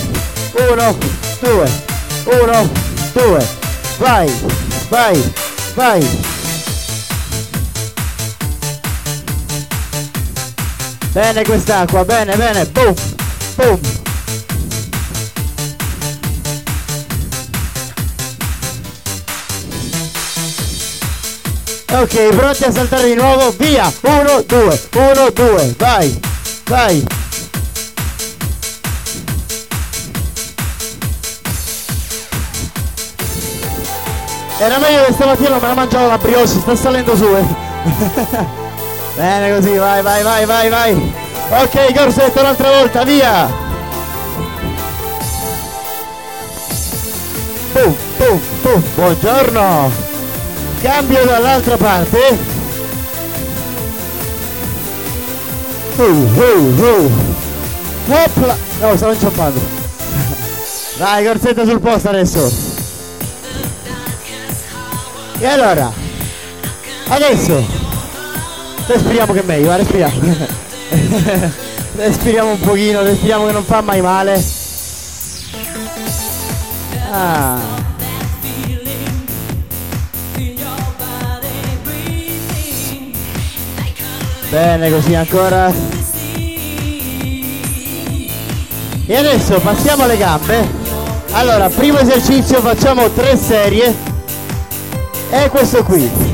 [0.70, 0.98] uno,
[1.40, 1.72] due,
[2.24, 2.70] uno,
[3.14, 3.48] due,
[3.98, 4.32] vai,
[4.90, 5.34] vai,
[5.76, 6.27] vai.
[11.18, 12.94] Bene quest'acqua, bene, bene, boom,
[13.56, 13.80] boom.
[21.92, 23.50] Ok, pronti a saltare di nuovo?
[23.58, 23.92] Via!
[24.00, 26.20] 1, 2, 1, 2, vai!
[26.66, 27.08] Vai!
[34.60, 38.66] Era meglio che stamattina me la mangiavo la brioche, sta salendo su, eh.
[39.18, 41.14] Bene così, vai, vai, vai, vai, vai!
[41.50, 43.48] Ok, corsetto un'altra volta, via!
[47.74, 49.92] Boom, boom, boom, buongiorno!
[50.84, 52.38] Cambio dall'altra parte.
[55.96, 57.12] Uh, uh, uh.
[58.10, 58.56] Hopla.
[58.82, 59.60] No, stavo inciampando.
[60.96, 62.52] Dai, corsetta sul posto adesso.
[65.40, 65.92] E allora?
[67.08, 67.87] Adesso.
[68.88, 70.14] Respiriamo che è meglio, va, respiriamo.
[71.98, 74.42] respiriamo un pochino, respiriamo che non fa mai male.
[77.12, 77.60] Ah.
[84.50, 85.70] Bene così ancora.
[89.06, 90.66] E adesso passiamo alle gambe.
[91.32, 93.94] Allora, primo esercizio facciamo tre serie.
[95.30, 96.27] E questo qui.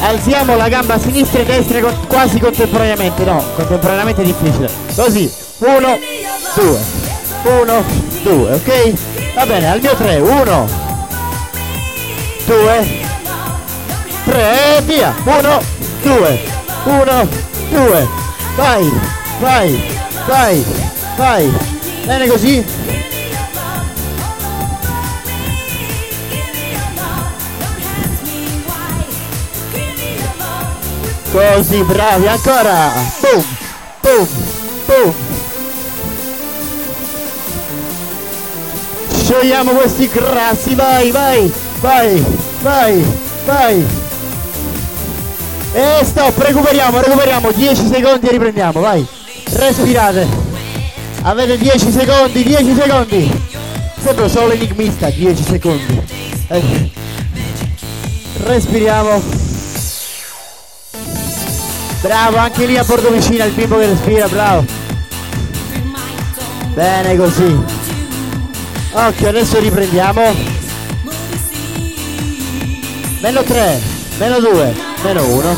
[0.00, 3.24] Alziamo la gamba sinistra e destra quasi contemporaneamente.
[3.24, 4.70] No, contemporaneamente è difficile.
[4.94, 5.30] Così.
[5.58, 5.98] Uno,
[6.54, 6.78] due.
[7.42, 7.84] Uno,
[8.22, 8.92] due, ok?
[9.34, 10.18] Va bene, al mio tre.
[10.18, 10.68] Uno,
[12.46, 12.86] due,
[14.24, 15.14] tre, e via.
[15.24, 15.62] Uno,
[16.02, 16.40] due,
[16.84, 17.28] uno,
[17.70, 18.08] due,
[18.56, 18.92] vai,
[19.40, 19.82] vai,
[20.26, 20.64] vai,
[21.16, 21.52] vai.
[22.04, 22.64] Bene così.
[31.30, 32.90] Così, bravi, ancora.
[33.20, 33.44] Boom,
[34.00, 34.28] boom,
[34.86, 35.14] boom.
[39.14, 42.24] Sciogliamo questi grassi, vai, vai, vai,
[42.62, 43.04] vai,
[43.44, 43.86] vai.
[45.74, 49.06] E stop, recuperiamo, recuperiamo, 10 secondi e riprendiamo, vai.
[49.52, 50.26] Respirate.
[51.22, 53.42] Avete 10 secondi, 10 secondi.
[54.02, 56.02] Sembra solo enigmista, 10 secondi.
[56.48, 56.90] Eh.
[58.44, 59.47] Respiriamo.
[62.00, 64.64] Bravo, anche lì a bordo vicino il bimbo che respira, bravo.
[66.74, 67.58] Bene così.
[68.92, 70.22] Ok, adesso riprendiamo.
[73.20, 73.80] Meno 3,
[74.18, 75.56] meno 2, meno 1.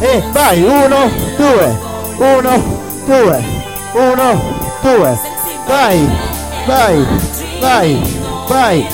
[0.00, 1.78] E vai, 1, 2,
[2.16, 3.44] 1, 2,
[3.92, 4.42] 1,
[4.80, 5.18] 2.
[5.66, 6.18] Vai,
[6.66, 7.06] vai,
[7.60, 8.02] vai,
[8.48, 8.88] vai.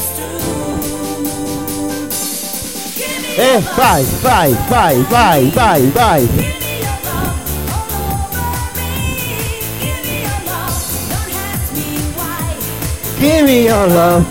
[3.37, 6.59] E vai, vai, vai, vai, vai, vai.
[13.21, 14.25] Give me your love.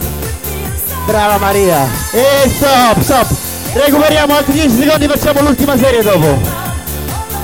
[1.06, 1.88] Brava Maria.
[2.12, 3.28] E stop, stop.
[3.74, 6.40] Recuperiamo altri 10 secondi, facciamo l'ultima serie dopo.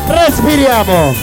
[0.08, 1.14] Respiriamo.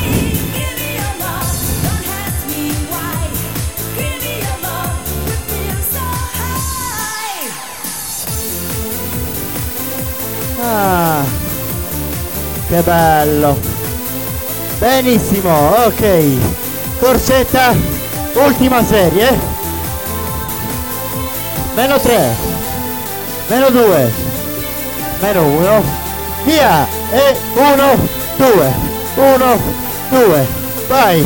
[10.61, 11.25] Ah,
[12.69, 13.59] che bello.
[14.79, 15.51] Benissimo,
[15.85, 17.01] ok.
[17.01, 17.75] Corsetta,
[18.35, 19.52] ultima serie.
[21.75, 22.37] Meno 3.
[23.49, 24.13] Meno 2.
[25.21, 25.85] Meno 1.
[26.45, 26.87] Via.
[27.11, 28.75] E 1, 2.
[29.17, 29.61] 1,
[30.11, 30.47] 2.
[30.89, 31.25] Vai.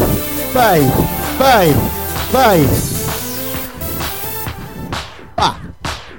[0.52, 0.92] Vai.
[1.38, 1.76] Vai.
[2.30, 2.68] Vai.
[5.36, 5.56] Ah.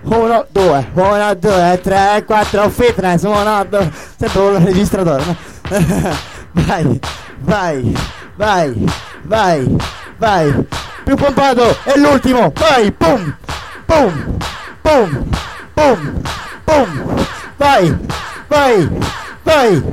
[0.04, 5.36] 1, 2, 1, 2, 3, 4, fitness, 1, 2, sempre un registratore, no?
[6.54, 7.00] vai,
[7.40, 7.94] vai,
[8.38, 8.86] vai,
[9.24, 9.76] vai,
[10.18, 10.68] vai,
[11.04, 13.36] più pompato, è l'ultimo, vai, pum,
[13.88, 14.40] pum,
[14.84, 15.10] pum,
[15.76, 16.24] pum,
[16.66, 16.88] pum,
[17.58, 17.98] vai,
[18.50, 18.90] vai,
[19.46, 19.84] vai.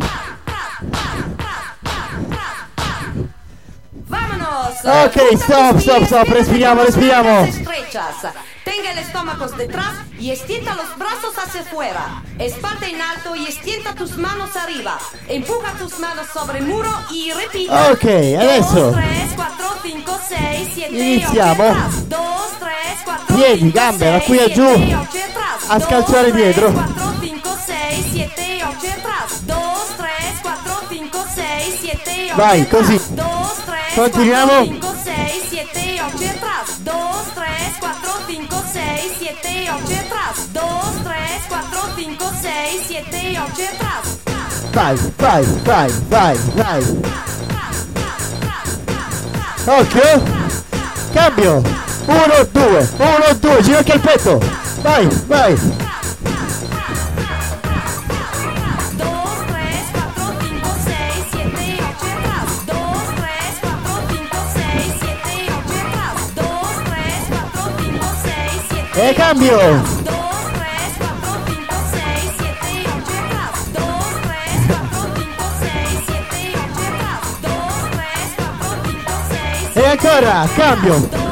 [4.87, 7.41] Ok, stop, stop, stop, respiriamo, respiriamo.
[7.41, 8.35] estrechas.
[8.65, 12.23] Tenga el estómago detrás y extienda los brazos hacia afuera.
[12.39, 14.99] Espalda en alto y extienda tus manos arriba.
[15.29, 17.93] Empuja tus manos sobre el muro y repita.
[17.93, 18.91] Ok, adesso.
[18.91, 21.65] 2, 3, 4, 5, 6, 7, Iniziamo.
[21.65, 22.34] 2, 3, 4,
[23.27, 24.65] Piedi, gambe, da qui a giù.
[25.67, 26.71] A scalciare dietro.
[26.73, 29.41] 4, 5, 6, 7, 8 atrás.
[29.45, 29.57] 2,
[29.97, 30.09] 3,
[30.43, 33.01] 4, 5, 6, 7, 8 Vai, così.
[33.09, 33.25] 2,
[33.65, 34.53] 3, Continuiamo.
[34.53, 36.79] 4, 5, 6, 7, 8 atrás.
[36.79, 36.95] 2,
[37.35, 40.49] 3, 4, 5, 6, 7, 8 atrás.
[40.53, 44.05] 2, 3, 4, 5, 6, 7, 8 atrás.
[44.73, 46.83] Vai, vai, vai, vai, vai.
[49.67, 50.23] Occhio.
[51.15, 51.63] Cambio.
[52.07, 54.39] Uno, due, uno, due, ginocchia al petto.
[54.83, 55.57] Vai, vai.
[55.57, 55.85] 2,
[59.47, 61.25] 3, 4, 5, 6,
[80.55, 81.24] 7,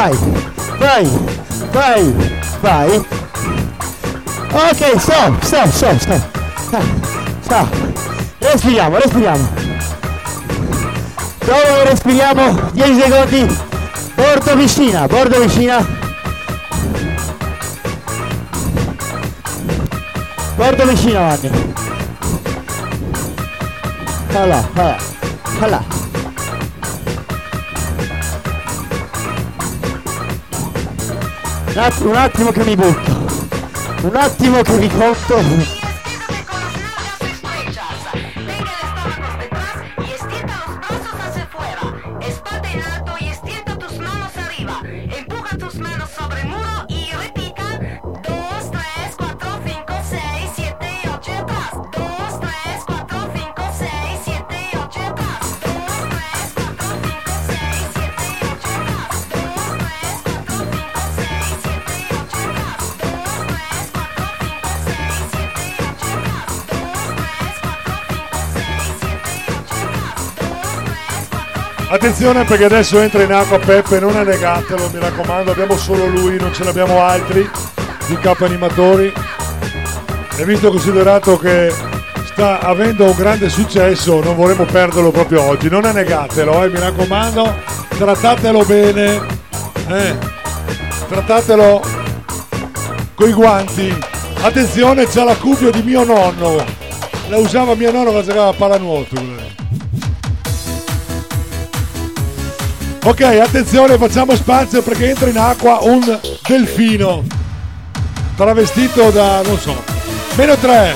[0.00, 0.16] 'Vai,
[0.78, 1.04] vai,
[1.72, 2.14] vai,
[2.62, 3.04] vai.
[4.50, 6.22] Ok, stop, stop, stop, stop.
[7.42, 7.68] Stop.
[8.38, 9.48] Respiriamo, respiriamo.
[11.44, 13.58] Dopo respiriamo 10 secondi.
[14.14, 15.86] Bordo vicina, bordo vicina.
[20.56, 21.74] Bordo vicino Vanni.
[24.32, 24.96] Voilà, voilà,
[25.58, 25.99] voilà.
[31.70, 33.10] Un attimo, un attimo che mi butto.
[34.02, 35.79] Un attimo che vi conto.
[72.02, 76.50] Attenzione perché adesso entra in acqua Peppe, non annegatelo, mi raccomando, abbiamo solo lui, non
[76.54, 77.46] ce l'abbiamo altri
[78.06, 79.12] di capo animatori.
[80.38, 81.70] E visto considerato che
[82.24, 85.68] sta avendo un grande successo, non vorremmo perderlo proprio oggi.
[85.68, 87.54] Non annegatelo, eh, mi raccomando,
[87.90, 89.20] trattatelo bene,
[89.88, 90.16] eh,
[91.06, 91.82] trattatelo
[93.14, 93.94] coi guanti.
[94.40, 96.64] Attenzione, c'ha la cuffia di mio nonno.
[97.28, 99.59] La usava mio nonno quando giocava a pallanuoto.
[103.02, 107.24] Ok, attenzione, facciamo spazio perché entra in acqua un delfino.
[108.36, 109.74] Travestito da, non so,
[110.34, 110.94] meno 3,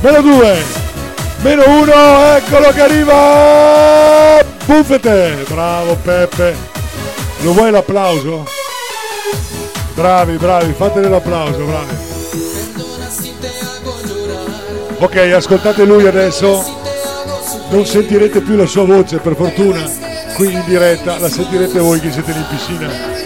[0.00, 0.62] meno 2,
[1.42, 1.92] meno 1,
[2.36, 4.44] eccolo che arriva!
[4.64, 5.44] Buffete!
[5.48, 6.56] Bravo Peppe.
[7.42, 8.46] Lo vuoi l'applauso?
[9.94, 11.96] Bravi, bravi, fatele l'applauso, bravi.
[14.98, 16.78] Ok, ascoltate lui adesso.
[17.70, 20.09] Non sentirete più la sua voce, per fortuna.
[20.40, 23.19] Qui in diretta la sentirete voi che siete lì in piscina.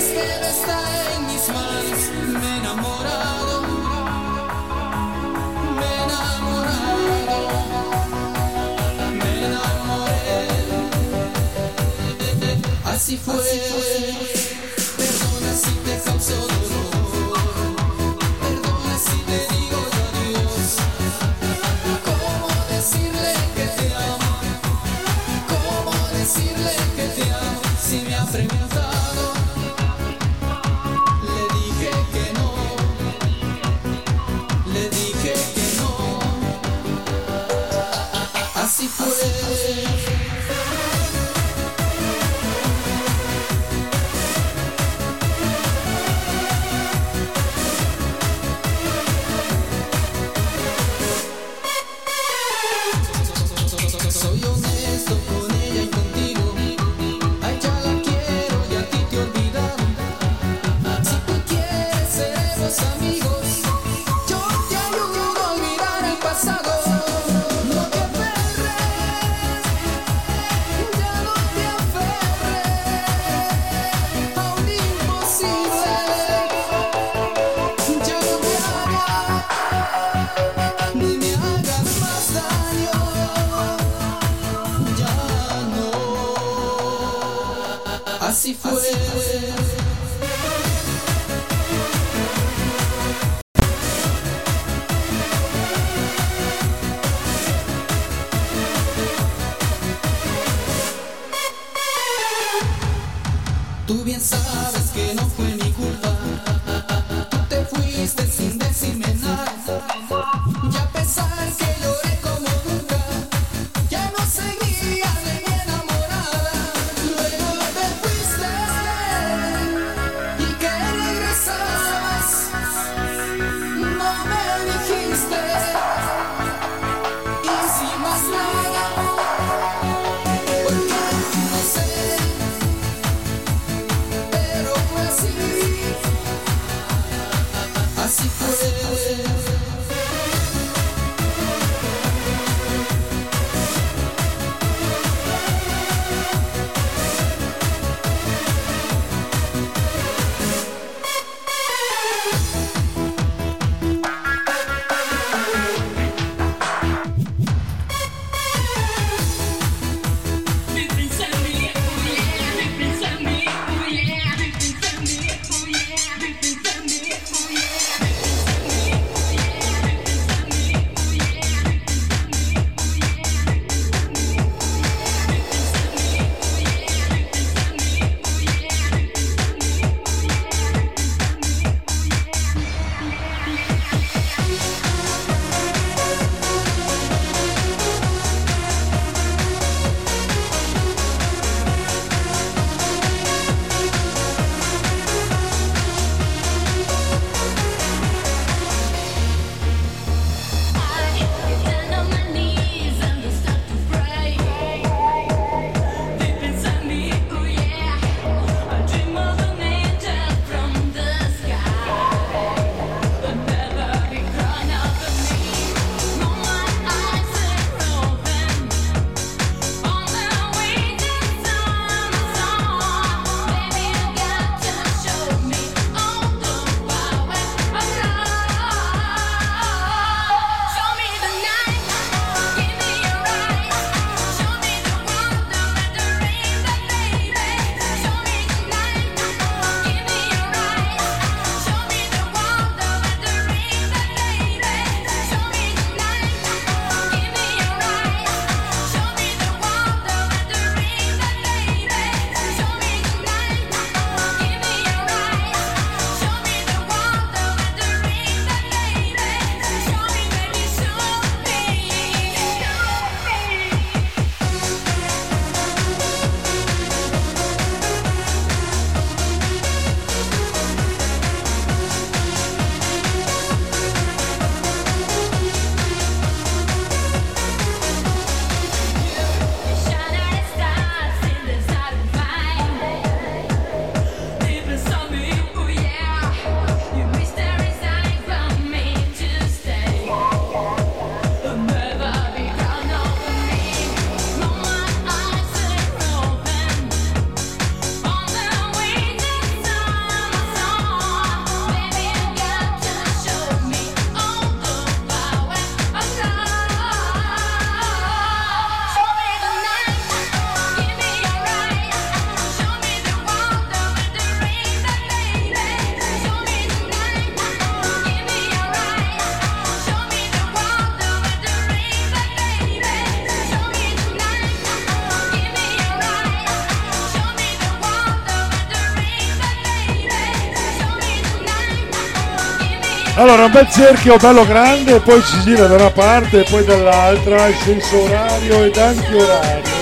[333.24, 337.46] Allora, un bel cerchio bello grande, poi si gira da una parte e poi dall'altra,
[337.46, 339.72] il senso orario ed antiorario.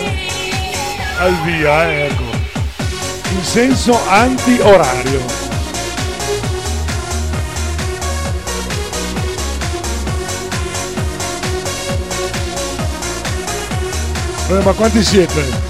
[1.19, 2.23] Al via, eh, ecco.
[3.33, 5.21] In senso anti-orario.
[14.51, 15.62] Eh, ma quanti siete?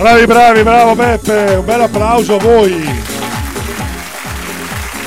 [0.00, 2.72] Bravi, bravi, bravo Beppe, un bel applauso a voi.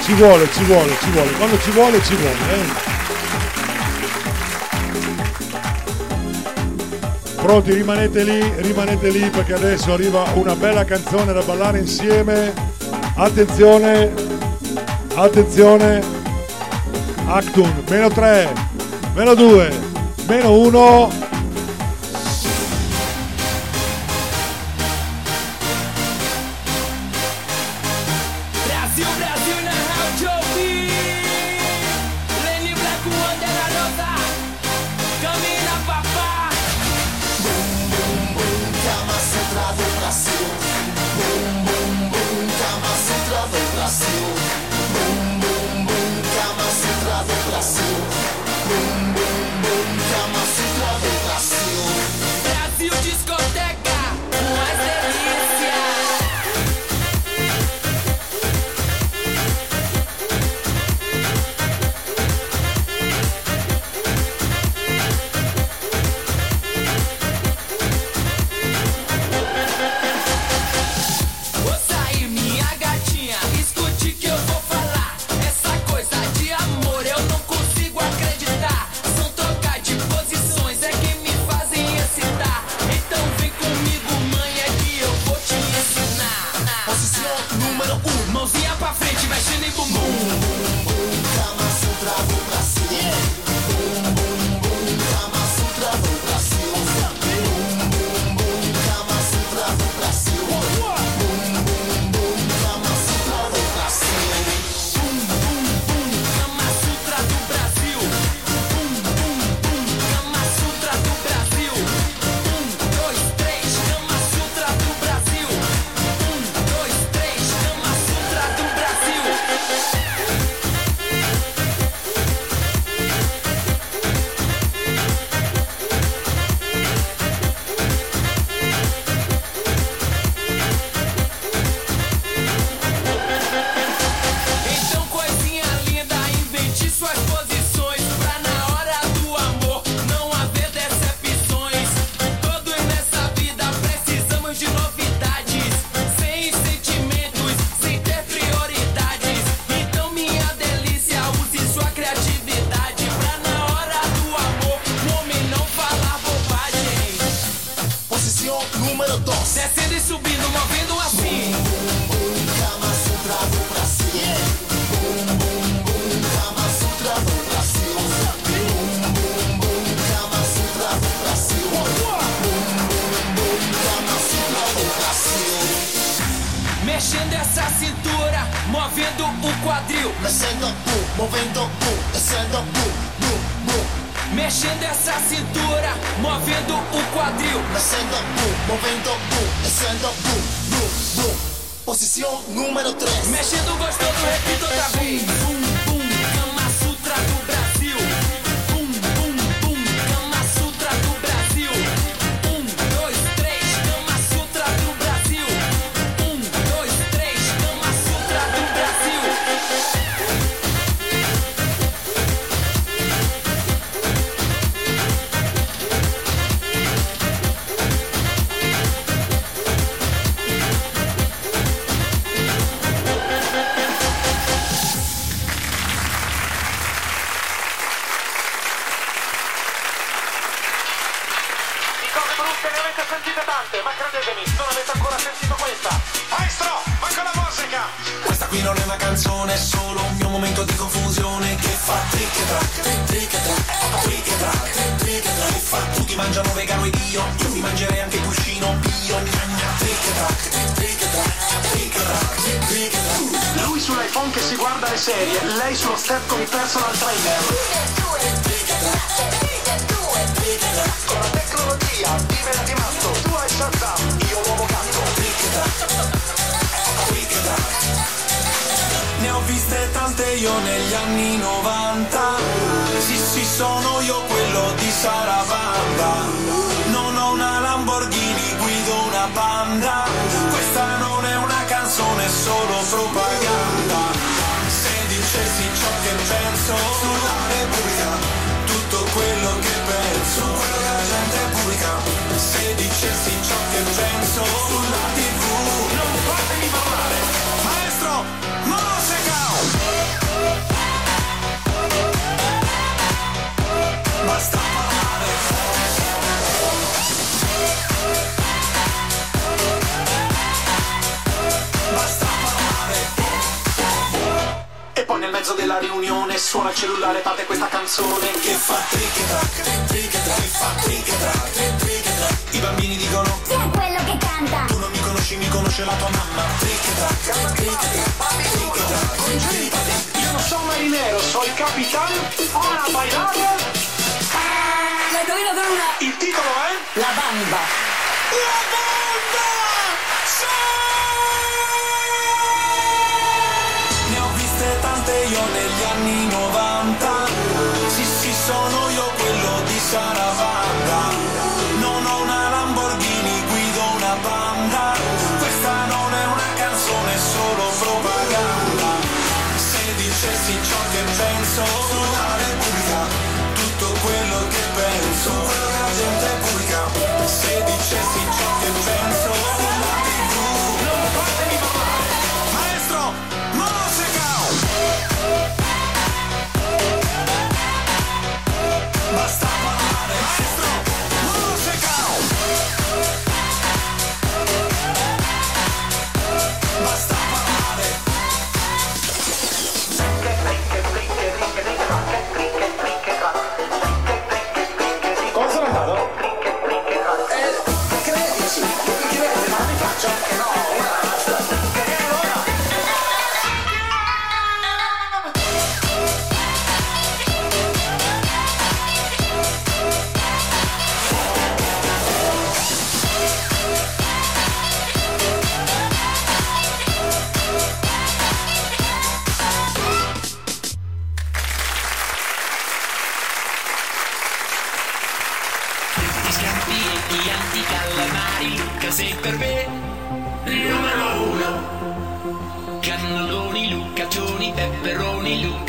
[0.04, 2.36] Ci vuole, ci vuole, ci vuole, quando ci vuole ci vuole.
[2.52, 2.64] Eh?
[7.42, 12.54] Pronti, rimanete lì, rimanete lì perché adesso arriva una bella canzone da ballare insieme.
[13.16, 14.14] Attenzione,
[15.16, 16.04] attenzione.
[17.26, 18.54] Actun, meno 3,
[19.16, 19.72] meno 2,
[20.28, 21.23] meno 1.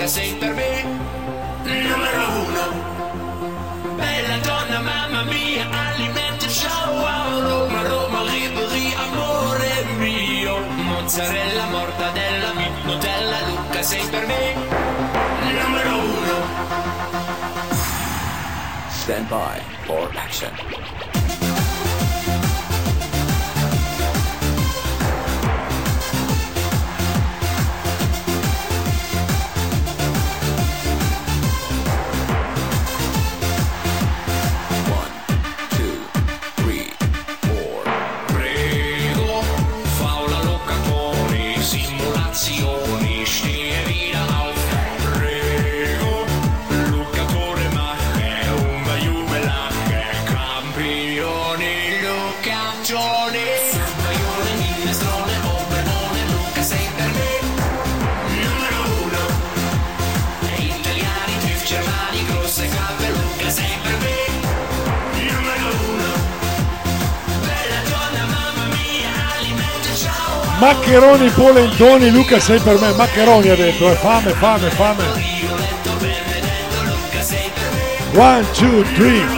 [0.04, 0.82] che sei per me
[1.62, 3.96] numero uno.
[3.96, 10.58] Bella donna, mamma mia, alimenti show a Roma, Roma, liberi, amore mio.
[10.58, 14.54] Mozzarella, mortadella, mi, Nutella, Luca, sei per me
[15.62, 16.36] numero uno.
[18.90, 20.83] Stand by for action.
[70.64, 75.04] Maccheroni, polentoni, Luca sei per me, maccheroni ha detto, eh, fame, fame, fame.
[78.14, 79.33] One, two, three.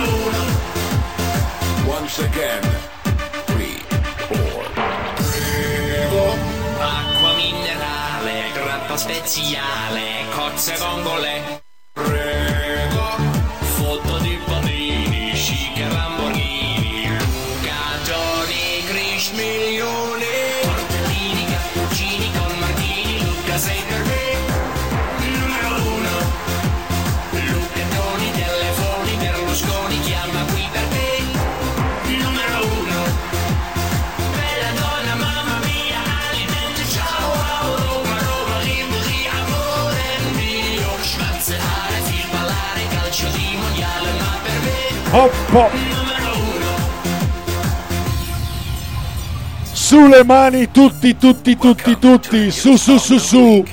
[50.16, 53.64] le mani tutti, tutti, tutti, tutti, su, su, su, su.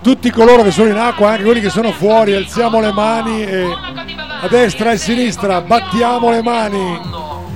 [0.00, 3.64] Tutti coloro che sono in acqua, anche quelli che sono fuori, alziamo le mani e
[3.64, 7.00] a destra e a sinistra battiamo le mani.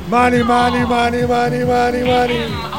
[0.08, 2.75] Mani, mani, mani, mani, mani, mani.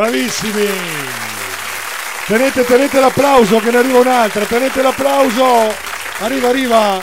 [0.00, 0.66] Bravissimi.
[2.26, 4.46] Tenete, tenete l'applauso che ne arriva un'altra.
[4.46, 5.74] Tenete l'applauso.
[6.20, 6.98] Arriva, arriva.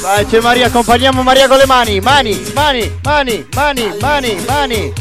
[0.00, 1.98] Vai, c'è Maria, accompagniamo Maria con le mani.
[1.98, 4.92] Mani, mani, mani, mani, mani, mani.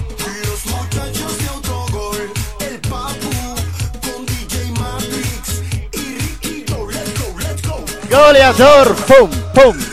[8.09, 9.90] Goleador, pum, pum.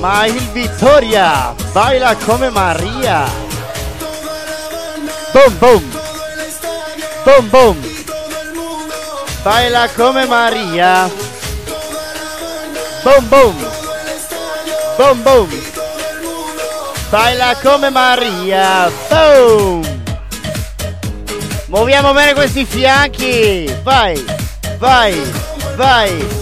[0.00, 3.28] Ma il Vittoria baila come Maria.
[5.30, 5.84] Boom boom.
[7.22, 7.76] Boom boom.
[9.42, 11.06] Baila come Maria.
[13.02, 13.54] Boom boom.
[14.96, 15.48] Boom boom.
[17.10, 18.90] Baila come Maria.
[19.06, 20.02] Boom.
[21.66, 23.70] Muoviamo bene questi fianchi.
[23.82, 24.24] Vai.
[24.78, 25.30] Vai.
[25.76, 26.39] Vai.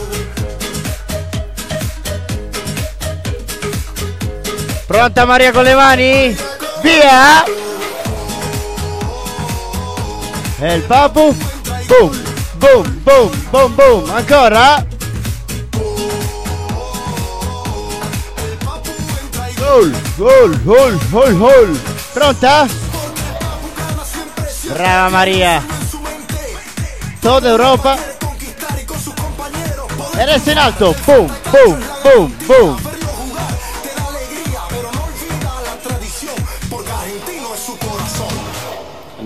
[4.89, 6.35] Pronta Maria con le mani?
[6.81, 7.45] Via!
[10.61, 11.37] E il papu?
[11.87, 12.23] Boom,
[12.55, 14.11] boom, boom, boom, boom.
[14.11, 14.87] Ancora?
[19.59, 21.81] Gol, gol, gol, gol, gol.
[22.15, 22.67] Pronta?
[24.73, 25.63] Brava Maria.
[27.21, 27.99] Toda Europa.
[30.17, 30.95] E adesso in alto.
[31.05, 32.88] Boom, boom, boom, boom.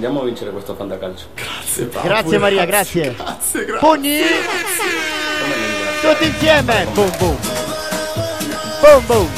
[0.04, 1.26] Andiamo a vincere questo fantacalcio.
[1.32, 3.14] Grazie, Grazie Maria, grazie.
[3.14, 3.78] Grazie, grazie.
[3.78, 4.20] Pugni.
[6.00, 6.86] Tutti insieme.
[6.92, 7.38] Boom, boom.
[8.80, 9.30] Boom, boom.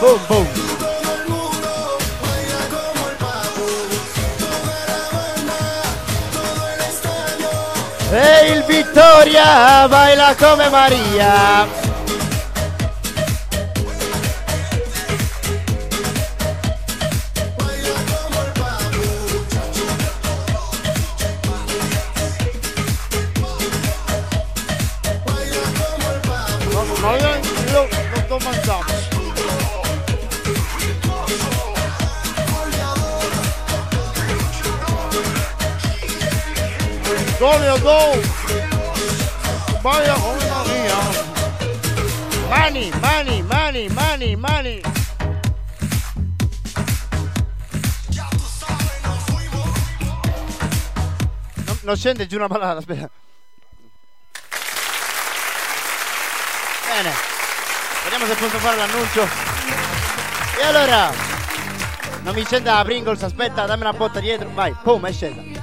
[0.00, 0.48] Boom, boom.
[8.10, 11.79] E il Vittoria baila come Maria.
[37.50, 38.20] Antonio, go!
[39.80, 40.98] Vaya come Maria.
[42.48, 44.80] Mani, mani, mani, mani, mani.
[51.64, 53.10] Non, non scende giù una ballata, aspetta.
[56.86, 57.12] Bene.
[58.04, 59.28] Vediamo se posso fare l'annuncio.
[60.56, 61.12] E allora,
[62.22, 64.48] non mi scenda la Pringles, aspetta, dammi una botta dietro.
[64.54, 65.59] Vai, pum, è scesa.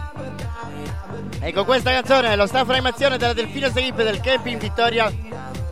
[1.39, 5.11] Ecco questa canzone, lo staff animazione della Delfino Equipe del Camping Vittoria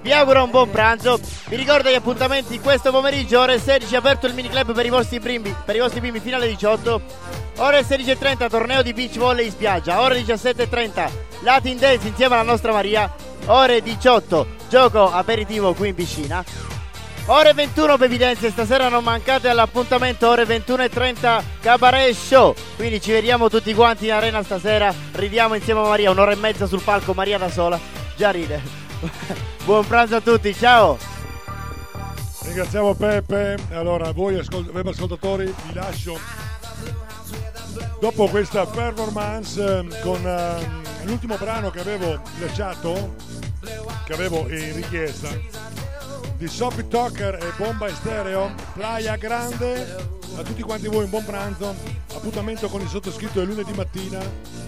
[0.06, 1.20] vi auguro un buon pranzo.
[1.48, 5.20] Vi ricordo gli appuntamenti questo pomeriggio, ore 16, aperto il mini club per i vostri
[5.20, 7.02] bimbi, per i vostri bimbi fino alle 18.
[7.58, 10.02] Ore 16.30, torneo di beach volley in spiaggia.
[10.02, 11.10] Ore 17.30,
[11.42, 13.12] Latin Dance insieme alla nostra Maria.
[13.48, 16.75] Ore 18, gioco aperitivo qui in piscina.
[17.28, 22.54] Ore 21 Bevidenze, stasera non mancate all'appuntamento ore 21.30 Cabaret Show.
[22.76, 24.94] Quindi ci vediamo tutti quanti in arena stasera.
[25.14, 27.80] Ridiamo insieme a Maria, un'ora e mezza sul palco, Maria da sola.
[28.16, 28.62] Già ride.
[29.66, 31.00] Buon pranzo a tutti, ciao!
[32.44, 33.58] Ringraziamo Peppe.
[33.72, 36.20] Allora, voi ascol- web ascoltatori, vi lascio
[38.00, 43.16] dopo questa performance ehm, con ehm, l'ultimo brano che avevo lasciato,
[44.06, 45.85] che avevo in richiesta
[46.38, 50.14] di Sophie Tucker e Bomba Estereo, Playa Grande.
[50.38, 51.76] A tutti quanti voi un buon pranzo.
[52.14, 54.64] Appuntamento con il sottoscritto è lunedì mattina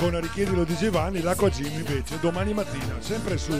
[0.00, 3.52] con Richiedilo di Giovanni, l'Acqua Gym invece domani mattina, sempre su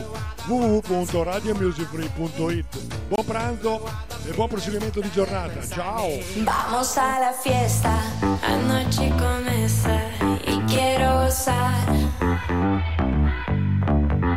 [0.47, 2.79] www.radiomusicfree.it.
[3.09, 3.87] Buon pranzo
[4.27, 5.61] e buon proseguimento di giornata.
[5.67, 6.09] Ciao!
[6.37, 7.93] Vamos a la fiesta,
[8.41, 10.01] anoche comienza
[10.47, 11.93] y quiero gozar.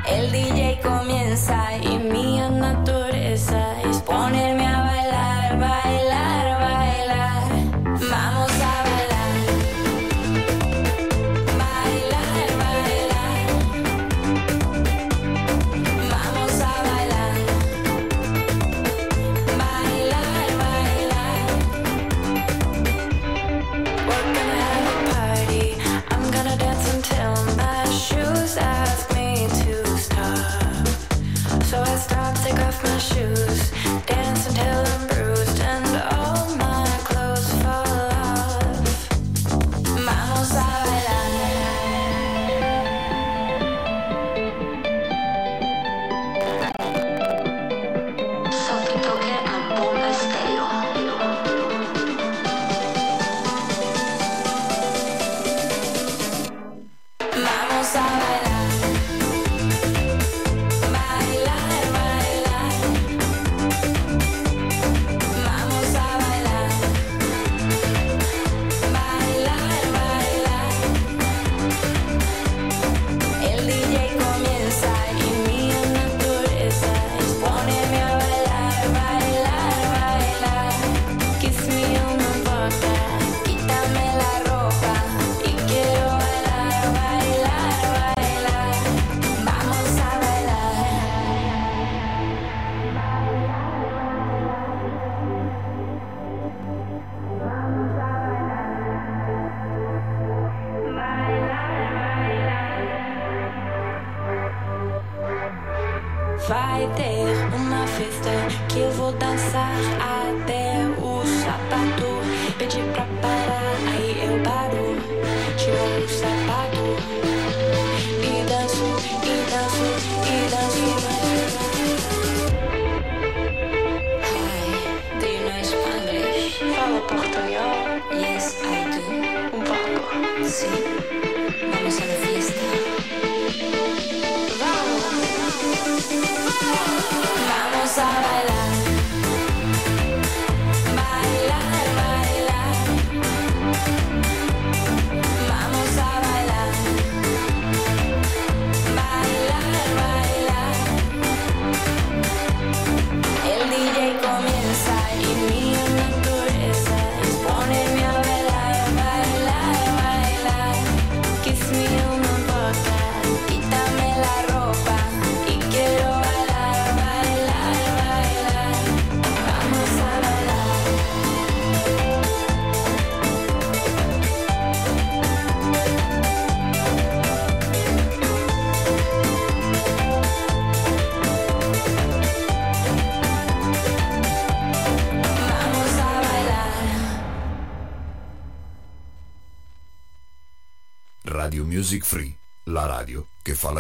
[0.05, 1.92] El DJ comienza y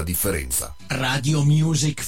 [0.03, 0.75] differenza.
[0.87, 2.02] Radio Music.